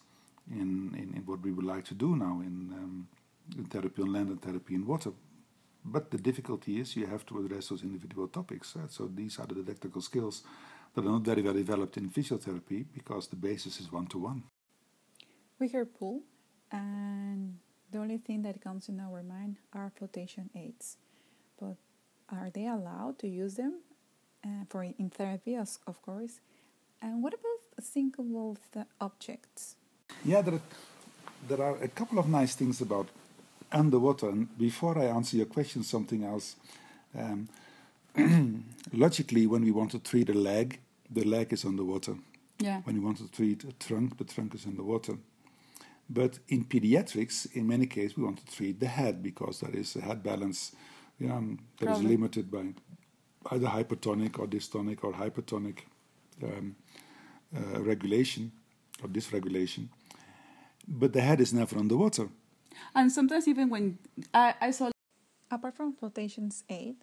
in, 0.50 0.94
in, 0.94 1.14
in 1.16 1.22
what 1.26 1.40
we 1.42 1.52
would 1.52 1.64
like 1.64 1.84
to 1.86 1.94
do 1.94 2.16
now 2.16 2.40
in, 2.40 2.72
um, 2.72 3.08
in 3.58 3.64
therapy 3.64 4.02
on 4.02 4.12
land 4.12 4.28
and 4.28 4.40
therapy 4.40 4.74
in 4.74 4.86
water. 4.86 5.10
But 5.84 6.10
the 6.10 6.18
difficulty 6.18 6.80
is 6.80 6.96
you 6.96 7.06
have 7.06 7.26
to 7.26 7.44
address 7.44 7.68
those 7.68 7.82
individual 7.82 8.28
topics. 8.28 8.76
eh? 8.76 8.86
So 8.88 9.10
these 9.12 9.38
are 9.38 9.46
the 9.46 9.54
didactical 9.54 10.02
skills 10.02 10.42
that 10.94 11.04
are 11.04 11.10
not 11.10 11.22
very 11.22 11.42
well 11.42 11.54
developed 11.54 11.96
in 11.96 12.08
physiotherapy 12.10 12.86
because 12.94 13.28
the 13.28 13.36
basis 13.36 13.80
is 13.80 13.90
one 13.92 14.06
to 14.06 14.18
one. 14.18 14.44
We 15.58 15.68
hear 15.68 15.84
pool, 15.84 16.22
and 16.72 17.58
the 17.90 17.98
only 17.98 18.18
thing 18.18 18.42
that 18.42 18.60
comes 18.60 18.88
in 18.88 19.00
our 19.00 19.22
mind 19.22 19.58
are 19.72 19.92
flotation 19.96 20.50
aids. 20.54 20.96
But 21.60 21.76
are 22.34 22.50
they 22.50 22.66
allowed 22.66 23.18
to 23.20 23.28
use 23.28 23.54
them 23.54 23.80
uh, 24.44 24.64
for 24.68 24.82
in 24.82 25.10
therapy, 25.10 25.54
as, 25.56 25.78
of 25.86 26.00
course? 26.02 26.40
And 27.00 27.22
what 27.22 27.34
about 27.34 27.84
sinkable 27.84 28.56
th- 28.72 28.86
objects? 29.00 29.76
Yeah, 30.24 30.42
there 30.42 30.54
are, 30.54 30.62
there 31.48 31.62
are 31.62 31.76
a 31.82 31.88
couple 31.88 32.18
of 32.18 32.28
nice 32.28 32.54
things 32.54 32.80
about 32.80 33.08
underwater. 33.72 34.28
And 34.28 34.56
before 34.58 34.98
I 34.98 35.06
answer 35.06 35.36
your 35.36 35.46
question, 35.46 35.82
something 35.82 36.24
else. 36.24 36.56
Um, 37.16 37.48
logically, 38.92 39.46
when 39.46 39.64
we 39.64 39.70
want 39.70 39.90
to 39.92 39.98
treat 39.98 40.28
a 40.30 40.34
leg, 40.34 40.80
the 41.10 41.24
leg 41.24 41.52
is 41.52 41.64
underwater. 41.64 42.14
Yeah. 42.58 42.80
When 42.84 42.96
we 42.96 43.04
want 43.04 43.18
to 43.18 43.30
treat 43.30 43.64
a 43.64 43.72
trunk, 43.72 44.16
the 44.16 44.24
trunk 44.24 44.54
is 44.54 44.64
underwater. 44.66 45.16
But 46.08 46.38
in 46.48 46.64
pediatrics, 46.64 47.54
in 47.54 47.66
many 47.66 47.86
cases, 47.86 48.16
we 48.16 48.24
want 48.24 48.44
to 48.46 48.56
treat 48.56 48.78
the 48.78 48.86
head 48.86 49.22
because 49.22 49.60
there 49.60 49.74
is 49.74 49.96
a 49.96 50.00
head 50.00 50.22
balance 50.22 50.72
you 51.18 51.28
know, 51.28 51.56
that 51.78 51.86
is 51.86 51.98
Probably. 51.98 52.16
limited 52.16 52.50
by 52.50 52.74
either 53.52 53.66
hypertonic 53.66 54.38
or 54.38 54.46
dystonic 54.46 55.04
or 55.04 55.12
hypertonic 55.12 55.78
um, 56.42 56.76
uh, 57.56 57.80
regulation 57.80 58.52
or 59.02 59.08
dysregulation. 59.08 59.88
But 60.86 61.12
the 61.12 61.20
head 61.20 61.40
is 61.40 61.52
never 61.52 61.78
underwater. 61.78 62.28
And 62.94 63.10
sometimes 63.10 63.46
even 63.48 63.70
when 63.70 63.98
I, 64.32 64.54
I 64.60 64.70
saw 64.70 64.90
Apart 65.50 65.76
from 65.76 65.92
flotations 65.92 66.64
aid, 66.68 66.96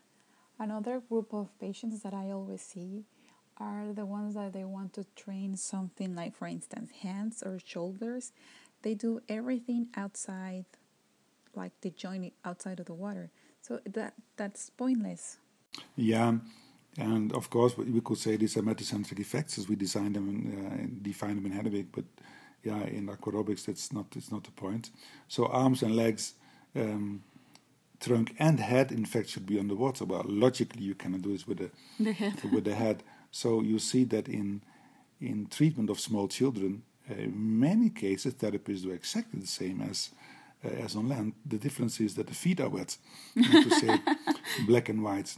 another 0.59 0.99
group 0.99 1.33
of 1.33 1.57
patients 1.59 2.01
that 2.01 2.13
I 2.13 2.31
always 2.31 2.61
see 2.61 3.05
are 3.57 3.93
the 3.93 4.05
ones 4.05 4.33
that 4.35 4.51
they 4.51 4.65
want 4.65 4.93
to 4.93 5.05
train 5.15 5.55
something 5.55 6.15
like, 6.15 6.35
for 6.35 6.47
instance, 6.47 6.89
hands 7.01 7.43
or 7.45 7.59
shoulders. 7.63 8.33
They 8.81 8.93
do 8.95 9.21
everything 9.29 9.87
outside, 9.95 10.65
like 11.55 11.71
the 11.81 11.91
joint 11.91 12.33
outside 12.43 12.79
of 12.79 12.87
the 12.87 12.93
water. 12.93 13.29
So 13.61 13.79
that 13.85 14.13
that's 14.35 14.69
pointless. 14.69 15.37
Yeah, 15.95 16.33
and 16.97 17.31
of 17.33 17.49
course 17.49 17.77
we 17.77 18.01
could 18.01 18.17
say 18.17 18.35
these 18.37 18.57
are 18.57 18.63
metacentric 18.63 19.19
effects 19.19 19.57
as 19.57 19.69
we 19.69 19.75
design 19.75 20.13
them 20.13 20.29
and, 20.29 20.53
uh, 20.53 20.73
and 20.81 21.03
define 21.03 21.35
them 21.35 21.45
in 21.45 21.53
Halliwick, 21.53 21.87
but 21.91 22.05
yeah, 22.63 22.83
in 22.83 23.07
aquarobics 23.07 23.65
that's 23.65 23.93
not 23.93 24.05
it's 24.15 24.31
not 24.31 24.43
the 24.43 24.51
point. 24.51 24.89
So 25.27 25.45
arms 25.45 25.83
and 25.83 25.95
legs, 25.95 26.33
um, 26.75 27.23
trunk 27.99 28.35
and 28.39 28.59
head, 28.59 28.91
in 28.91 29.05
fact, 29.05 29.29
should 29.29 29.45
be 29.45 29.59
underwater. 29.59 30.05
Well, 30.05 30.25
logically 30.27 30.83
you 30.83 30.95
cannot 30.95 31.21
do 31.21 31.31
this 31.31 31.47
with 31.47 31.59
the 31.59 31.69
the 32.03 32.13
head. 32.13 32.43
with 32.51 32.65
the 32.65 32.75
head. 32.75 33.03
So 33.31 33.61
you 33.61 33.79
see 33.79 34.03
that 34.05 34.27
in 34.27 34.61
in 35.19 35.47
treatment 35.47 35.89
of 35.89 35.99
small 35.99 36.27
children, 36.27 36.83
uh, 37.09 37.13
in 37.13 37.59
many 37.59 37.89
cases 37.89 38.33
therapists 38.33 38.83
do 38.83 38.91
exactly 38.91 39.39
the 39.39 39.47
same 39.47 39.81
as 39.81 40.09
uh, 40.63 40.69
as 40.69 40.95
on 40.95 41.09
land. 41.09 41.33
The 41.45 41.57
difference 41.57 41.99
is 41.99 42.15
that 42.15 42.27
the 42.27 42.33
feet 42.33 42.59
are 42.59 42.69
wet, 42.69 42.97
to 43.35 43.69
say 43.71 43.99
black 44.67 44.89
and 44.89 45.03
white. 45.03 45.35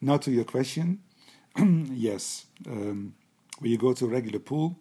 Now 0.00 0.16
to 0.18 0.30
your 0.30 0.44
question, 0.44 1.00
yes, 1.58 2.46
um, 2.66 3.14
when 3.58 3.70
you 3.70 3.78
go 3.78 3.92
to 3.92 4.04
a 4.06 4.08
regular 4.08 4.38
pool, 4.38 4.78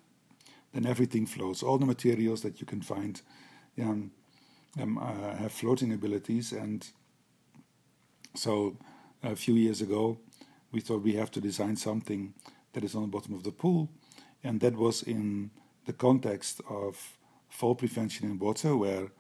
then 0.74 0.86
everything 0.86 1.26
floats. 1.26 1.64
All 1.64 1.78
the 1.78 1.86
materials 1.86 2.42
that 2.42 2.60
you 2.60 2.66
can 2.66 2.82
find 2.82 3.22
um, 3.80 4.12
um, 4.80 4.98
uh, 4.98 5.36
have 5.36 5.52
floating 5.52 5.94
abilities, 5.94 6.52
and 6.52 6.88
so 8.36 8.78
a 9.24 9.36
few 9.36 9.56
years 9.56 9.82
ago, 9.82 10.18
we 10.72 10.80
thought 10.80 11.04
we 11.04 11.14
have 11.14 11.32
to 11.32 11.42
design 11.42 11.76
something 11.76 12.34
that 12.74 12.84
is 12.84 12.96
on 12.96 13.02
the 13.02 13.08
bottom 13.08 13.34
of 13.34 13.44
the 13.44 13.52
pool, 13.52 13.90
and 14.44 14.62
that 14.62 14.76
was 14.76 15.04
in 15.04 15.52
the 15.86 15.94
context 15.94 16.62
of 16.70 17.18
fall 17.50 17.76
prevention 17.76 18.30
in 18.30 18.40
water, 18.40 18.76
where 18.78 19.12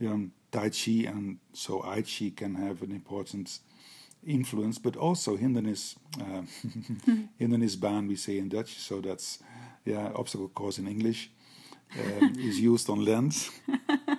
know, 0.00 0.28
Tai 0.50 0.70
Chi 0.70 1.06
and 1.06 1.38
so 1.52 1.82
Ai 1.82 2.02
Chi 2.02 2.32
can 2.36 2.54
have 2.54 2.82
an 2.82 2.92
important 2.92 3.60
influence, 4.26 4.78
but 4.78 4.96
also 4.96 5.36
hindernis, 5.36 5.96
uh, 6.20 6.42
hindernisbaan 7.40 8.08
we 8.08 8.16
say 8.16 8.38
in 8.38 8.48
Dutch, 8.48 8.78
so 8.78 9.00
that's 9.00 9.38
yeah 9.84 10.10
obstacle 10.14 10.48
course 10.48 10.78
in 10.78 10.86
English, 10.86 11.30
um, 11.98 12.34
is 12.38 12.60
used 12.60 12.90
on 12.90 13.04
land. 13.04 13.34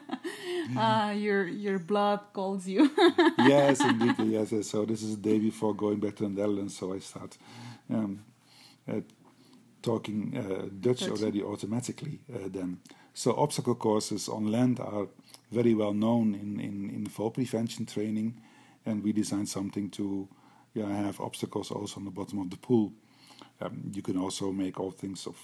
Ah, 0.76 1.12
your 1.12 1.48
your 1.48 1.80
blood 1.80 2.20
calls 2.34 2.68
you. 2.68 2.90
yes, 3.40 3.82
indeed. 3.82 4.16
Yes, 4.20 4.52
yes. 4.52 4.68
So 4.68 4.86
this 4.86 5.02
is 5.02 5.16
the 5.16 5.30
day 5.32 5.40
before 5.40 5.74
going 5.74 6.00
back 6.00 6.16
to 6.18 6.24
the 6.24 6.30
Netherlands. 6.30 6.78
So 6.78 6.94
I 6.94 7.00
start 7.00 7.38
um, 7.90 8.24
uh, 8.88 9.02
talking 9.82 10.38
uh, 10.38 10.68
Dutch 10.80 11.00
Dutch. 11.00 11.10
already 11.10 11.42
automatically 11.42 12.20
uh, 12.34 12.48
then. 12.48 12.80
So 13.14 13.34
obstacle 13.36 13.76
courses 13.76 14.30
on 14.30 14.52
land 14.52 14.80
are 14.80 15.08
very 15.52 15.74
well 15.74 15.94
known 15.94 16.36
in, 16.36 16.60
in, 16.60 16.90
in 16.90 17.06
fall 17.08 17.32
prevention 17.32 17.86
training, 17.86 18.42
and 18.86 19.04
we 19.04 19.12
designed 19.12 19.50
something 19.50 19.90
to 19.92 20.28
have 20.76 21.20
obstacles 21.20 21.72
also 21.72 22.00
on 22.00 22.06
the 22.06 22.12
bottom 22.12 22.40
of 22.40 22.50
the 22.50 22.58
pool. 22.58 22.94
Um, 23.62 23.92
you 23.94 24.02
can 24.02 24.18
also 24.18 24.52
make 24.52 24.80
all 24.80 24.92
things 24.92 25.28
of 25.28 25.38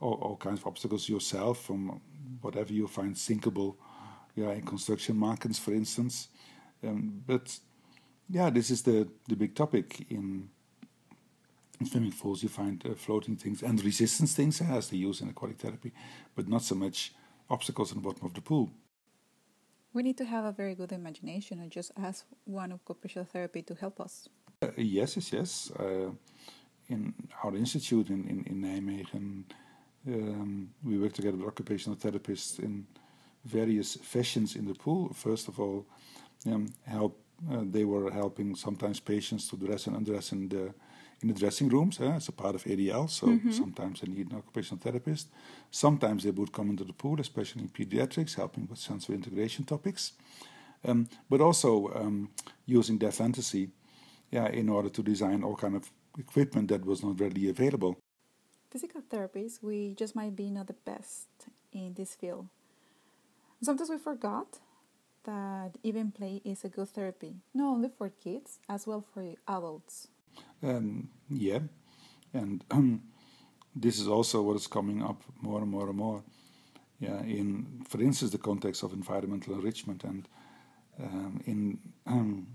all, 0.00 0.14
all 0.14 0.36
kinds 0.36 0.60
of 0.60 0.66
obstacles 0.66 1.08
yourself 1.08 1.62
from 1.62 2.00
whatever 2.40 2.72
you 2.72 2.86
find 2.86 3.14
sinkable, 3.14 3.76
yeah, 4.34 4.52
in 4.52 4.62
construction 4.62 5.16
markets, 5.16 5.58
for 5.58 5.72
instance. 5.72 6.28
Um, 6.82 7.22
but 7.26 7.58
yeah, 8.28 8.48
this 8.50 8.70
is 8.70 8.82
the, 8.82 9.08
the 9.28 9.36
big 9.36 9.54
topic 9.54 10.06
in, 10.10 10.48
in 11.78 11.86
swimming 11.86 12.12
pools. 12.12 12.42
You 12.42 12.48
find 12.48 12.82
uh, 12.86 12.94
floating 12.94 13.36
things 13.36 13.62
and 13.62 13.82
resistance 13.84 14.34
things 14.34 14.60
as 14.62 14.88
they 14.88 14.96
use 14.96 15.20
in 15.20 15.28
aquatic 15.28 15.58
therapy, 15.58 15.92
but 16.34 16.48
not 16.48 16.62
so 16.62 16.74
much 16.74 17.12
obstacles 17.50 17.90
on 17.92 17.98
the 17.98 18.08
bottom 18.08 18.24
of 18.24 18.34
the 18.34 18.40
pool. 18.40 18.70
We 19.92 20.02
need 20.02 20.16
to 20.18 20.24
have 20.24 20.44
a 20.44 20.52
very 20.52 20.74
good 20.74 20.92
imagination 20.92 21.58
and 21.60 21.70
just 21.70 21.90
ask 21.96 22.24
one 22.44 22.70
of 22.72 22.80
occupational 22.84 23.26
therapy 23.26 23.62
to 23.62 23.74
help 23.74 24.00
us. 24.00 24.28
Uh, 24.62 24.68
yes, 24.76 25.16
yes, 25.16 25.32
yes. 25.32 25.72
Uh, 25.78 26.10
in 26.88 27.14
our 27.42 27.56
institute 27.56 28.08
in, 28.08 28.24
in, 28.28 28.44
in 28.44 28.62
Nijmegen, 28.62 29.44
um, 30.06 30.70
we 30.84 30.98
work 30.98 31.12
together 31.12 31.36
with 31.36 31.46
occupational 31.46 31.96
therapists 31.96 32.58
in 32.58 32.86
various 33.44 33.96
fashions 33.96 34.54
in 34.54 34.66
the 34.66 34.74
pool. 34.74 35.12
First 35.12 35.48
of 35.48 35.58
all, 35.58 35.86
um, 36.46 36.72
help 36.86 37.18
uh, 37.50 37.62
they 37.62 37.84
were 37.84 38.10
helping 38.10 38.54
sometimes 38.54 39.00
patients 39.00 39.48
to 39.48 39.56
dress 39.56 39.86
and 39.86 39.96
undress 39.96 40.32
in 40.32 40.48
the 40.48 40.74
in 41.22 41.28
the 41.28 41.34
dressing 41.34 41.68
rooms 41.68 42.00
as 42.00 42.28
a 42.28 42.32
part 42.32 42.54
of 42.54 42.64
ADL. 42.64 43.08
So 43.08 43.26
Mm-hmm. 43.26 43.50
sometimes 43.50 44.00
they 44.00 44.08
need 44.08 44.30
an 44.30 44.38
occupational 44.38 44.78
therapist. 44.80 45.28
Sometimes 45.70 46.22
they 46.24 46.30
would 46.30 46.52
come 46.52 46.70
into 46.70 46.84
the 46.84 46.92
pool, 46.92 47.20
especially 47.20 47.62
in 47.62 47.68
pediatrics, 47.68 48.34
helping 48.36 48.66
with 48.68 48.78
sensory 48.78 49.16
integration 49.16 49.64
topics. 49.64 50.12
Um, 50.84 51.08
but 51.28 51.40
also 51.40 51.92
um, 51.94 52.30
using 52.66 52.98
their 52.98 53.12
fantasy, 53.12 53.68
yeah, 54.30 54.48
in 54.48 54.68
order 54.68 54.88
to 54.88 55.02
design 55.02 55.42
all 55.44 55.56
kind 55.56 55.76
of 55.76 55.90
equipment 56.18 56.68
that 56.68 56.84
was 56.86 57.02
not 57.02 57.20
readily 57.20 57.48
available. 57.50 57.98
Physical 58.70 59.02
therapists, 59.02 59.62
we 59.62 59.94
just 59.94 60.14
might 60.16 60.34
be 60.36 60.50
not 60.50 60.68
the 60.68 60.76
best 60.84 61.28
in 61.72 61.92
this 61.94 62.14
field. 62.14 62.46
Sometimes 63.62 63.90
we 63.90 63.98
forgot 63.98 64.58
that 65.24 65.72
even 65.82 66.10
play 66.12 66.40
is 66.44 66.64
a 66.64 66.68
good 66.68 66.88
therapy, 66.88 67.34
not 67.52 67.72
only 67.72 67.90
for 67.90 68.08
kids, 68.08 68.58
as 68.68 68.86
well 68.86 69.04
for 69.12 69.34
adults. 69.46 70.08
Um, 70.62 71.08
yeah, 71.28 71.60
and 72.32 72.64
um, 72.70 73.02
this 73.74 73.98
is 73.98 74.08
also 74.08 74.42
what 74.42 74.56
is 74.56 74.66
coming 74.66 75.02
up 75.02 75.22
more 75.40 75.60
and 75.60 75.70
more 75.70 75.88
and 75.88 75.96
more. 75.96 76.22
Yeah, 76.98 77.20
in 77.22 77.84
for 77.88 78.02
instance 78.02 78.30
the 78.30 78.38
context 78.38 78.82
of 78.82 78.92
environmental 78.92 79.54
enrichment 79.54 80.04
and 80.04 80.28
um, 81.02 81.40
in 81.46 81.78
um, 82.06 82.48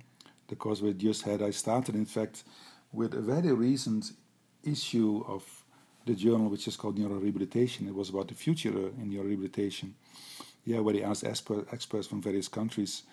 the 0.47 0.55
course 0.55 0.81
we 0.81 0.93
just 0.93 1.23
had, 1.23 1.41
I 1.41 1.49
started 1.49 1.95
in 1.95 2.05
fact 2.05 2.43
with 2.91 3.15
a 3.15 3.21
very 3.21 3.51
recent 3.51 4.11
issue 4.63 5.23
of 5.27 5.43
the 6.05 6.13
journal 6.13 6.49
which 6.49 6.67
is 6.67 6.77
called 6.77 6.99
Neurorehabilitation. 6.99 7.87
It 7.87 7.95
was 7.95 8.09
about 8.09 8.27
the 8.27 8.35
future 8.35 8.69
in 8.69 9.11
neurorehabilitation. 9.11 9.93
Yeah, 10.63 10.79
where 10.79 10.93
they 10.93 11.03
asked 11.03 11.23
experts 11.23 12.07
from 12.07 12.21
various 12.21 12.47
countries 12.47 13.03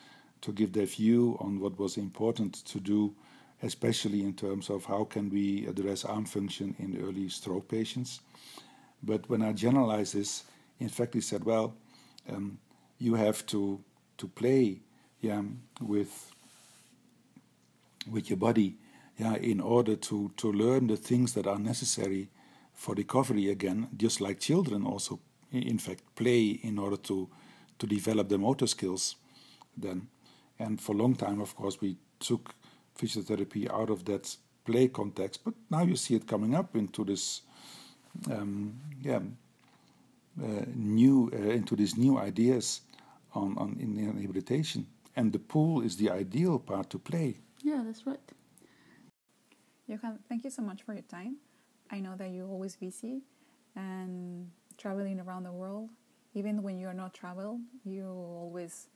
to 0.43 0.53
give 0.53 0.73
their 0.73 0.87
view 0.87 1.37
on 1.41 1.61
what 1.61 1.79
was 1.79 1.97
important 1.97 2.65
to 2.67 2.81
do 2.81 3.15
especially 3.63 4.23
in 4.23 4.35
terms 4.35 4.69
of 4.69 4.85
how 4.85 5.05
can 5.05 5.31
we 5.31 5.67
address 5.67 6.05
arm 6.05 6.25
function 6.25 6.75
in 6.79 7.01
early 7.03 7.29
stroke 7.29 7.69
patients. 7.69 8.21
But 9.03 9.29
when 9.29 9.43
I 9.43 9.53
generalize 9.53 10.13
this, 10.13 10.45
in 10.81 10.89
fact, 10.89 11.15
he 11.15 11.21
said, 11.21 11.45
well, 11.45 11.75
um, 12.29 12.59
you 12.99 13.15
have 13.15 13.45
to 13.47 13.81
to 14.19 14.29
play, 14.29 14.81
yeah, 15.21 15.43
with 15.81 16.33
with 18.11 18.31
your 18.31 18.37
body, 18.37 18.77
yeah, 19.19 19.37
in 19.37 19.61
order 19.61 19.97
to 19.97 20.33
to 20.37 20.53
learn 20.53 20.87
the 20.87 20.97
things 20.97 21.35
that 21.35 21.47
are 21.47 21.59
necessary 21.59 22.29
for 22.75 22.95
recovery 22.95 23.51
again. 23.51 23.89
Just 23.97 24.21
like 24.21 24.41
children 24.41 24.85
also, 24.85 25.21
in 25.53 25.79
fact, 25.79 26.03
play 26.15 26.61
in 26.63 26.79
order 26.79 26.97
to 26.97 27.29
to 27.79 27.87
develop 27.87 28.29
their 28.29 28.39
motor 28.39 28.67
skills. 28.67 29.17
Then, 29.77 30.09
and 30.59 30.81
for 30.81 30.95
a 30.95 30.99
long 30.99 31.15
time, 31.17 31.41
of 31.41 31.57
course, 31.57 31.81
we 31.81 31.97
took 32.21 32.55
physiotherapy 32.99 33.71
out 33.71 33.91
of 33.91 34.05
that 34.05 34.37
play 34.65 34.89
context. 34.89 35.45
But 35.45 35.55
now 35.71 35.83
you 35.83 35.97
see 35.97 36.15
it 36.15 36.27
coming 36.27 36.55
up 36.55 36.77
into 36.77 37.05
this, 37.05 37.43
um, 38.31 38.75
yeah, 39.01 39.21
uh, 40.43 40.65
new 40.75 41.31
uh, 41.33 41.51
into 41.51 41.77
these 41.77 41.97
new 41.97 42.19
ideas 42.19 42.83
on 43.35 43.57
on 43.59 43.77
in, 43.81 44.15
rehabilitation. 44.17 44.87
And 45.15 45.33
the 45.33 45.39
pool 45.39 45.83
is 45.83 45.97
the 45.97 46.11
ideal 46.11 46.59
part 46.59 46.89
to 46.91 46.99
play. 46.99 47.37
Yeah, 47.63 47.83
that's 47.85 48.07
right. 48.07 48.21
Johan, 49.87 50.19
thank 50.29 50.45
you 50.45 50.51
so 50.51 50.63
much 50.63 50.83
for 50.83 50.95
your 50.95 51.03
time. 51.03 51.37
I 51.91 52.01
know 52.01 52.17
that 52.17 52.31
you're 52.31 52.49
always 52.49 52.77
busy 52.77 53.21
and 53.77 54.51
traveling 54.79 55.21
around 55.21 55.45
the 55.45 55.53
world. 55.53 55.91
Even 56.35 56.63
when 56.63 56.79
you're 56.79 56.95
not 56.95 57.13
travel, 57.13 57.61
you're 57.85 58.09
always 58.09 58.87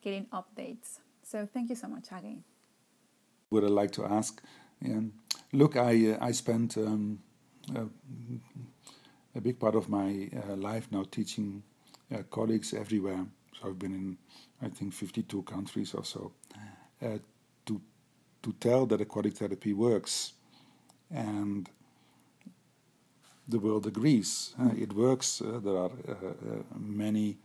getting 0.00 0.24
updates. 0.32 1.00
So 1.22 1.46
thank 1.52 1.68
you 1.68 1.76
so 1.76 1.88
much 1.88 2.06
again. 2.10 2.42
Would 3.50 3.64
I 3.64 3.68
like 3.68 3.92
to 3.92 4.04
ask? 4.04 4.42
Um, 4.84 5.12
look, 5.52 5.76
I 5.76 6.12
uh, 6.12 6.18
I 6.28 6.32
spent 6.32 6.76
um, 6.76 7.20
a, 7.74 7.86
a 9.36 9.40
big 9.40 9.58
part 9.58 9.74
of 9.74 9.88
my 9.88 10.28
uh, 10.36 10.56
life 10.56 10.88
now 10.90 11.04
teaching 11.10 11.62
uh, 12.12 12.22
colleagues 12.30 12.74
everywhere. 12.74 13.24
So 13.60 13.68
I've 13.68 13.78
been 13.78 13.92
in, 13.94 14.18
I 14.60 14.68
think, 14.68 14.92
52 14.92 15.42
countries 15.42 15.94
or 15.94 16.04
so. 16.04 16.32
Uh, 17.00 17.18
to 17.66 17.80
to 18.42 18.52
tell 18.60 18.86
that 18.86 19.00
aquatic 19.00 19.34
therapy 19.34 19.72
works, 19.72 20.32
and 21.10 21.70
the 23.48 23.58
world 23.58 23.86
agrees. 23.86 24.54
Uh, 24.60 24.70
it 24.76 24.92
works. 24.92 25.40
Uh, 25.40 25.60
there 25.62 25.76
are 25.76 25.90
uh, 26.08 26.12
uh, 26.12 26.62
many 26.78 27.38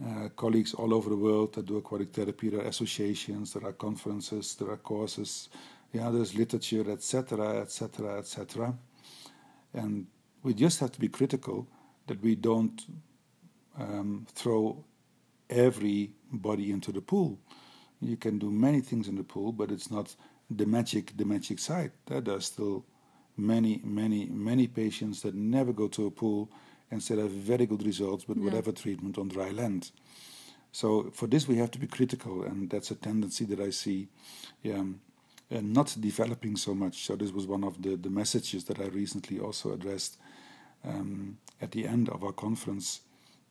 uh, 0.00 0.28
colleagues 0.36 0.74
all 0.74 0.94
over 0.94 1.10
the 1.10 1.16
world 1.16 1.54
that 1.54 1.66
do 1.66 1.76
aquatic 1.76 2.12
therapy. 2.12 2.48
There 2.48 2.60
are 2.60 2.68
associations, 2.68 3.52
there 3.52 3.66
are 3.66 3.72
conferences, 3.72 4.54
there 4.54 4.70
are 4.70 4.78
courses. 4.78 5.48
Yeah, 5.92 6.10
there's 6.10 6.34
literature, 6.34 6.90
etc., 6.90 7.60
etc., 7.60 8.18
etc. 8.18 8.74
And 9.74 10.06
we 10.42 10.54
just 10.54 10.80
have 10.80 10.92
to 10.92 11.00
be 11.00 11.08
critical 11.08 11.68
that 12.06 12.22
we 12.22 12.34
don't 12.34 12.82
um, 13.78 14.26
throw 14.34 14.84
everybody 15.50 16.70
into 16.70 16.92
the 16.92 17.00
pool. 17.00 17.38
You 18.00 18.16
can 18.16 18.38
do 18.38 18.50
many 18.50 18.80
things 18.80 19.08
in 19.08 19.16
the 19.16 19.22
pool, 19.22 19.52
but 19.52 19.70
it's 19.70 19.90
not 19.90 20.14
the 20.50 20.66
magic, 20.66 21.16
the 21.16 21.24
magic 21.24 21.58
side. 21.58 21.92
There 22.06 22.34
are 22.34 22.40
still 22.40 22.84
many, 23.36 23.80
many, 23.84 24.26
many 24.26 24.66
patients 24.66 25.22
that 25.22 25.34
never 25.34 25.72
go 25.72 25.88
to 25.88 26.06
a 26.06 26.10
pool 26.10 26.50
and 26.92 27.02
still 27.02 27.18
have 27.20 27.30
very 27.30 27.66
good 27.66 27.84
results 27.84 28.28
with 28.28 28.38
Yeah. 28.38 28.44
whatever 28.44 28.70
treatment 28.70 29.18
on 29.18 29.28
dry 29.28 29.50
land. 29.50 29.90
So 30.72 31.10
for 31.12 31.26
this 31.26 31.48
we 31.48 31.56
have 31.56 31.70
to 31.70 31.78
be 31.78 31.86
critical, 31.86 32.42
and 32.42 32.70
that's 32.70 32.90
a 32.90 32.94
tendency 32.94 33.44
that 33.46 33.60
I 33.60 33.70
see, 33.70 34.08
uh, 34.64 34.84
not 35.50 35.96
developing 35.98 36.56
so 36.56 36.74
much. 36.74 37.04
So 37.06 37.16
this 37.16 37.32
was 37.32 37.46
one 37.46 37.64
of 37.64 37.82
the, 37.82 37.96
the 37.96 38.10
messages 38.10 38.64
that 38.64 38.78
I 38.78 38.86
recently 38.86 39.38
also 39.40 39.72
addressed 39.72 40.18
um, 40.84 41.38
at 41.60 41.70
the 41.72 41.86
end 41.86 42.08
of 42.08 42.22
our 42.24 42.32
conference, 42.32 43.00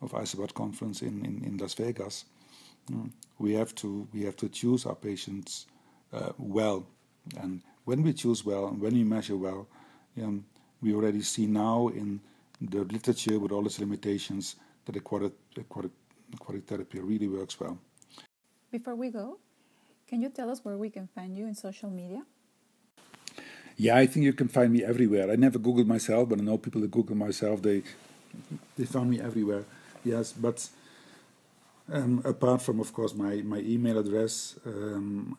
of 0.02 0.12
ISABOT 0.14 0.54
conference 0.54 1.02
in, 1.02 1.26
in, 1.26 1.44
in 1.44 1.58
Las 1.58 1.74
Vegas. 1.76 2.26
Mm. 2.92 3.12
We 3.38 3.54
have 3.54 3.74
to 3.76 4.08
we 4.14 4.24
have 4.24 4.36
to 4.38 4.50
choose 4.50 4.86
our 4.86 4.96
patients 4.96 5.68
uh, 6.14 6.34
well, 6.38 6.86
and 7.40 7.62
when 7.86 8.04
we 8.04 8.14
choose 8.14 8.46
well 8.46 8.68
and 8.68 8.82
when 8.82 8.94
we 8.94 9.04
measure 9.04 9.38
well, 9.38 9.68
um, 10.22 10.46
we 10.82 10.94
already 10.94 11.22
see 11.22 11.46
now 11.48 11.90
in 11.90 12.22
the 12.62 12.84
literature 12.84 13.40
with 13.40 13.52
all 13.52 13.66
its 13.66 13.80
limitations 13.80 14.56
that 14.86 14.96
aquatic, 14.96 15.34
aquatic, 15.58 15.92
aquatic 16.34 16.66
therapy 16.68 17.00
really 17.00 17.28
works 17.28 17.60
well. 17.60 17.78
Before 18.72 18.96
we 18.96 19.10
go, 19.10 19.40
can 20.08 20.22
you 20.22 20.30
tell 20.30 20.50
us 20.50 20.64
where 20.64 20.78
we 20.78 20.90
can 20.90 21.08
find 21.08 21.38
you 21.38 21.48
in 21.48 21.56
social 21.56 21.90
media? 21.90 22.24
Yeah, 23.78 23.98
I 23.98 24.06
think 24.06 24.26
you 24.26 24.34
can 24.34 24.48
find 24.48 24.72
me 24.72 24.84
everywhere. 24.84 25.32
I 25.32 25.36
never 25.36 25.58
Googled 25.58 25.88
myself, 25.88 26.30
but 26.30 26.40
I 26.40 26.44
know 26.44 26.58
people 26.58 26.82
that 26.82 26.92
Google 26.92 27.16
myself. 27.16 27.62
They 27.62 27.84
they 28.78 28.86
found 28.86 29.10
me 29.10 29.20
everywhere. 29.20 29.66
Yes, 30.04 30.32
but 30.32 30.70
um, 31.92 32.22
apart 32.24 32.62
from, 32.62 32.80
of 32.80 32.94
course, 32.94 33.16
my 33.16 33.36
my 33.38 33.60
email 33.60 33.98
address, 33.98 34.60
um, 34.66 35.38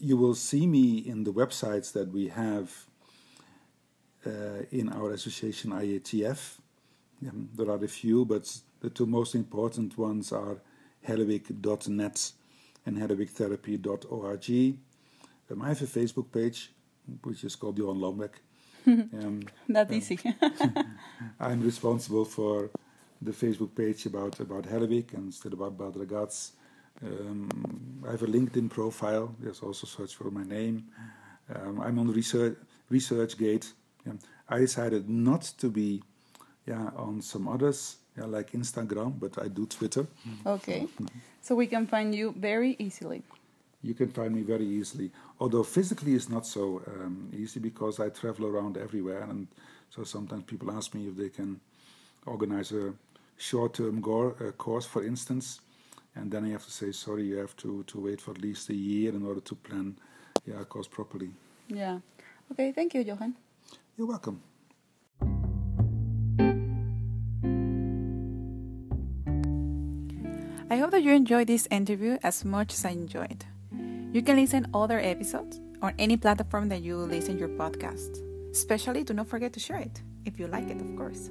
you 0.00 0.16
will 0.16 0.34
see 0.34 0.66
me 0.66 0.98
in 0.98 1.24
the 1.24 1.32
websites 1.32 1.92
that 1.92 2.12
we 2.12 2.28
have 2.28 2.86
in 4.70 4.88
our 4.90 5.12
association 5.12 5.70
IATF. 5.72 6.58
Um, 7.26 7.48
there 7.54 7.70
are 7.70 7.82
a 7.82 7.88
few, 7.88 8.24
but 8.24 8.60
the 8.80 8.90
two 8.90 9.06
most 9.06 9.34
important 9.34 9.96
ones 9.96 10.32
are 10.32 10.58
halliwick.net 11.06 12.32
and 12.84 12.96
halliwicktherapy.org. 12.98 14.78
Um, 15.50 15.62
I 15.62 15.68
have 15.68 15.82
a 15.82 15.86
Facebook 15.86 16.32
page, 16.32 16.72
which 17.22 17.44
is 17.44 17.56
called 17.56 17.78
Johan 17.78 17.98
Lambeck. 17.98 18.34
um, 18.86 19.42
That 19.68 19.92
easy. 19.92 20.18
I'm 21.40 21.62
responsible 21.62 22.24
for 22.24 22.70
the 23.22 23.32
Facebook 23.32 23.74
page 23.74 24.06
about 24.06 24.38
about 24.40 24.64
Halliwick 24.64 25.14
and 25.14 25.32
still 25.32 25.54
about 25.54 25.78
Bad 25.78 25.94
Ragaz. 25.94 26.52
Um, 27.02 28.02
I 28.06 28.10
have 28.12 28.22
a 28.22 28.26
LinkedIn 28.26 28.70
profile. 28.70 29.34
There's 29.40 29.60
also 29.60 29.86
search 29.86 30.14
for 30.14 30.30
my 30.30 30.44
name. 30.44 30.86
Um, 31.54 31.80
I'm 31.80 31.98
on 31.98 32.08
research 32.08 32.56
ResearchGate. 32.90 33.72
Yeah. 34.06 34.12
I 34.48 34.58
decided 34.58 35.08
not 35.08 35.42
to 35.58 35.68
be, 35.68 36.02
yeah, 36.66 36.90
on 36.96 37.20
some 37.20 37.48
others, 37.48 37.96
yeah, 38.16 38.24
like 38.24 38.52
Instagram, 38.52 39.18
but 39.18 39.38
I 39.42 39.48
do 39.48 39.66
Twitter. 39.66 40.06
okay. 40.46 40.86
So 41.42 41.54
we 41.54 41.66
can 41.66 41.86
find 41.86 42.14
you 42.14 42.34
very 42.36 42.76
easily. 42.78 43.22
You 43.82 43.94
can 43.94 44.08
find 44.08 44.34
me 44.34 44.42
very 44.42 44.66
easily. 44.66 45.10
Although 45.38 45.62
physically 45.62 46.14
it's 46.14 46.28
not 46.28 46.46
so 46.46 46.82
um, 46.86 47.30
easy 47.36 47.60
because 47.60 48.00
I 48.00 48.08
travel 48.08 48.46
around 48.46 48.76
everywhere, 48.76 49.22
and 49.22 49.46
so 49.90 50.04
sometimes 50.04 50.44
people 50.44 50.70
ask 50.70 50.94
me 50.94 51.08
if 51.08 51.16
they 51.16 51.28
can 51.28 51.60
organize 52.24 52.72
a 52.72 52.92
short-term 53.36 53.98
uh, 53.98 54.50
course, 54.52 54.86
for 54.86 55.04
instance, 55.04 55.60
and 56.14 56.30
then 56.30 56.44
I 56.44 56.48
have 56.50 56.64
to 56.64 56.70
say, 56.70 56.92
sorry, 56.92 57.24
you 57.24 57.36
have 57.36 57.56
to, 57.58 57.84
to 57.84 58.00
wait 58.00 58.20
for 58.20 58.30
at 58.32 58.40
least 58.40 58.70
a 58.70 58.74
year 58.74 59.14
in 59.14 59.24
order 59.24 59.40
to 59.40 59.54
plan 59.54 59.96
yeah, 60.46 60.60
a 60.60 60.64
course 60.64 60.88
properly. 60.88 61.30
Yeah. 61.68 61.98
Okay, 62.52 62.72
thank 62.72 62.94
you, 62.94 63.02
Johan. 63.02 63.34
You're 63.96 64.06
welcome. 64.06 64.42
I 70.68 70.76
hope 70.76 70.90
that 70.90 71.02
you 71.02 71.12
enjoyed 71.12 71.46
this 71.46 71.66
interview 71.70 72.18
as 72.22 72.44
much 72.44 72.74
as 72.74 72.84
I 72.84 72.90
enjoyed. 72.90 73.46
You 74.12 74.20
can 74.20 74.36
listen 74.36 74.68
other 74.74 75.00
episodes 75.00 75.60
on 75.80 75.94
any 75.98 76.18
platform 76.18 76.68
that 76.68 76.82
you 76.82 76.98
listen 76.98 77.38
your 77.38 77.48
podcast. 77.48 78.20
Especially, 78.50 79.02
do 79.02 79.14
not 79.14 79.28
forget 79.28 79.54
to 79.54 79.60
share 79.60 79.78
it 79.78 80.02
if 80.26 80.38
you 80.38 80.46
like 80.46 80.68
it, 80.68 80.78
of 80.78 80.94
course. 80.96 81.30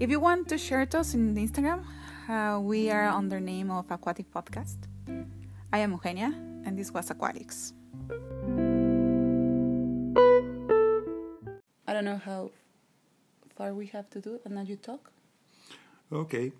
If 0.00 0.10
you 0.10 0.18
want 0.18 0.48
to 0.48 0.58
share 0.58 0.82
us 0.82 1.14
on 1.14 1.36
Instagram, 1.36 1.84
uh, 2.28 2.58
we 2.58 2.90
are 2.90 3.06
under 3.06 3.38
name 3.38 3.70
of 3.70 3.88
Aquatic 3.88 4.32
Podcast. 4.32 4.78
I 5.72 5.78
am 5.78 5.92
Eugenia, 5.92 6.34
and 6.64 6.76
this 6.76 6.90
was 6.90 7.08
Aquatics. 7.10 7.72
don't 11.98 12.04
know 12.04 12.20
how 12.24 12.50
far 13.56 13.74
we 13.74 13.86
have 13.86 14.08
to 14.10 14.20
do, 14.20 14.38
and 14.44 14.54
now 14.54 14.62
you 14.62 14.76
talk. 14.76 15.10
Okay. 16.12 16.52